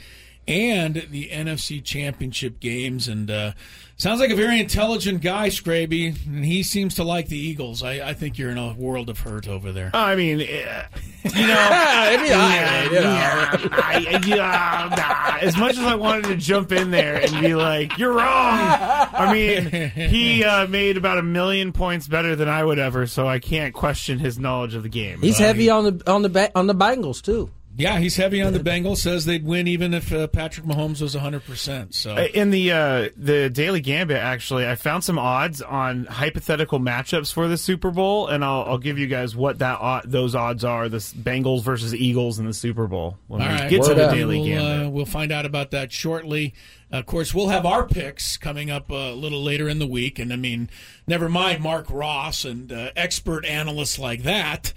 [0.48, 3.08] and the NFC Championship games.
[3.08, 3.54] And uh,
[3.98, 6.16] sounds like a very intelligent guy, Scraby.
[6.26, 7.84] And he seems to like the Eagles.
[7.84, 9.92] I, I think you're in a world of hurt over there.
[9.94, 10.44] I mean, uh,
[11.24, 17.16] you know, yeah, yeah, I, yeah, as much as I wanted to jump in there
[17.16, 22.36] and be like, "You're wrong," I mean, he uh, made about a million points better
[22.36, 25.20] than I would ever, so I can't question his knowledge of the game.
[25.22, 27.50] He's heavy on the on the on the Bengals too.
[27.78, 28.98] Yeah, he's heavy on the Bengals.
[28.98, 31.44] Says they'd win even if uh, Patrick Mahomes was 100.
[31.44, 36.06] percent So Uh, in the uh, the Daily Gambit, actually, I found some odds on
[36.06, 40.04] hypothetical matchups for the Super Bowl, and I'll, I'll give you guys what that odd,
[40.10, 43.18] those odds are: the Bengals versus Eagles in the Super Bowl.
[43.28, 44.14] When All we right, get to the up.
[44.16, 44.88] Daily we'll, Gambit.
[44.88, 46.54] uh, we'll find out about that shortly.
[46.92, 50.32] Of course, we'll have our picks coming up a little later in the week, and
[50.32, 50.70] I mean,
[51.08, 54.72] never mind Mark Ross and uh, expert analysts like that.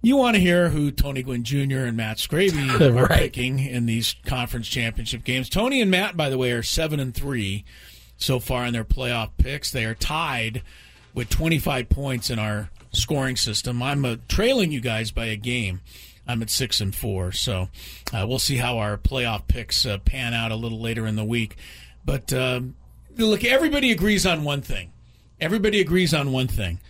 [0.00, 1.78] You want to hear who Tony Gwynn Jr.
[1.86, 3.18] and Matt Scraby are Right.
[3.18, 5.48] picking in these conference championship games.
[5.48, 7.64] Tony and Matt, by the way, are seven and three
[8.16, 9.70] so far in their playoff picks.
[9.70, 10.62] They are tied
[11.14, 13.82] with 25 points in our scoring system.
[13.82, 15.80] I'm uh, trailing you guys by a game.
[16.28, 17.68] I'm at six and four, so
[18.12, 21.24] uh, we'll see how our playoff picks uh, pan out a little later in the
[21.24, 21.56] week.
[22.04, 22.76] But um,
[23.16, 24.92] look, everybody agrees on one thing.
[25.40, 26.80] Everybody agrees on one thing.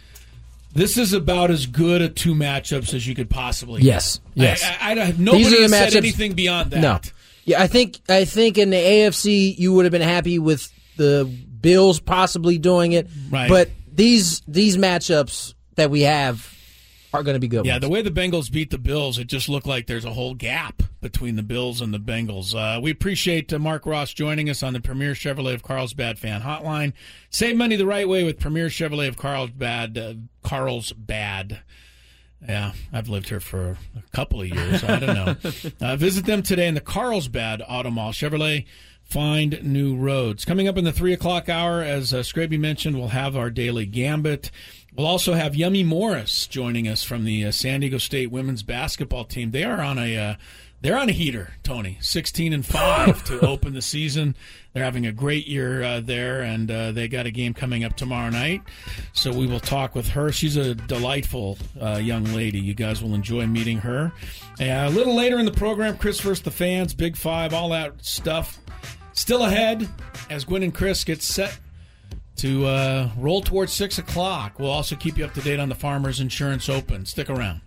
[0.73, 3.83] This is about as good a two matchups as you could possibly.
[3.83, 4.61] Yes, get.
[4.61, 4.65] yes.
[4.81, 6.81] I, I, I, nobody These are the said matchups- anything beyond that.
[6.81, 7.01] No.
[7.45, 11.25] Yeah, I think I think in the AFC you would have been happy with the
[11.61, 13.09] Bills possibly doing it.
[13.31, 13.49] Right.
[13.49, 16.55] But these these matchups that we have
[17.13, 17.65] are going to be good.
[17.65, 17.83] Yeah, ones.
[17.83, 20.83] the way the Bengals beat the Bills, it just looked like there's a whole gap
[21.01, 22.55] between the Bills and the Bengals.
[22.55, 26.43] Uh, we appreciate uh, Mark Ross joining us on the Premier Chevrolet of Carlsbad fan
[26.43, 26.93] hotline.
[27.31, 29.97] Save money the right way with Premier Chevrolet of Carlsbad.
[29.97, 31.61] Uh, Carlsbad.
[32.47, 34.85] Yeah, I've lived here for a couple of years.
[34.85, 35.37] I don't know.
[35.81, 38.13] uh, visit them today in the Carlsbad Auto Mall.
[38.13, 38.65] Chevrolet,
[39.03, 40.45] find new roads.
[40.45, 43.87] Coming up in the 3 o'clock hour, as uh, Scraby mentioned, we'll have our daily
[43.87, 44.51] gambit.
[44.97, 49.25] We'll also have Yummy Morris joining us from the uh, San Diego State women's basketball
[49.25, 49.51] team.
[49.51, 50.35] They are on a uh,
[50.81, 51.99] they're on a heater, Tony.
[52.01, 54.35] Sixteen and five to open the season.
[54.73, 57.97] They're having a great year uh, there, and uh, they got a game coming up
[57.97, 58.63] tomorrow night.
[59.13, 60.33] So we will talk with her.
[60.33, 62.59] She's a delightful uh, young lady.
[62.59, 64.13] You guys will enjoy meeting her.
[64.61, 68.59] A little later in the program, Chris versus the fans, Big Five, all that stuff.
[69.13, 69.89] Still ahead
[70.31, 71.59] as Gwynn and Chris get set
[72.39, 74.59] to uh, roll towards 6 o'clock.
[74.59, 77.05] We'll also keep you up to date on the Farmers Insurance Open.
[77.07, 77.61] Stick around.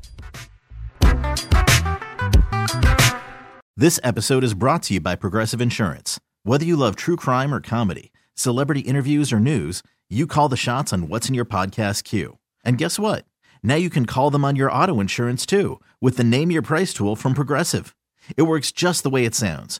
[3.78, 6.20] This episode is brought to you by Progressive Insurance.
[6.44, 10.94] Whether you love true crime or comedy, celebrity interviews or news, you call the shots
[10.94, 12.38] on what's in your podcast queue.
[12.64, 13.26] And guess what?
[13.64, 16.94] Now you can call them on your auto insurance too with the Name Your Price
[16.94, 17.96] tool from Progressive.
[18.38, 19.80] It works just the way it sounds.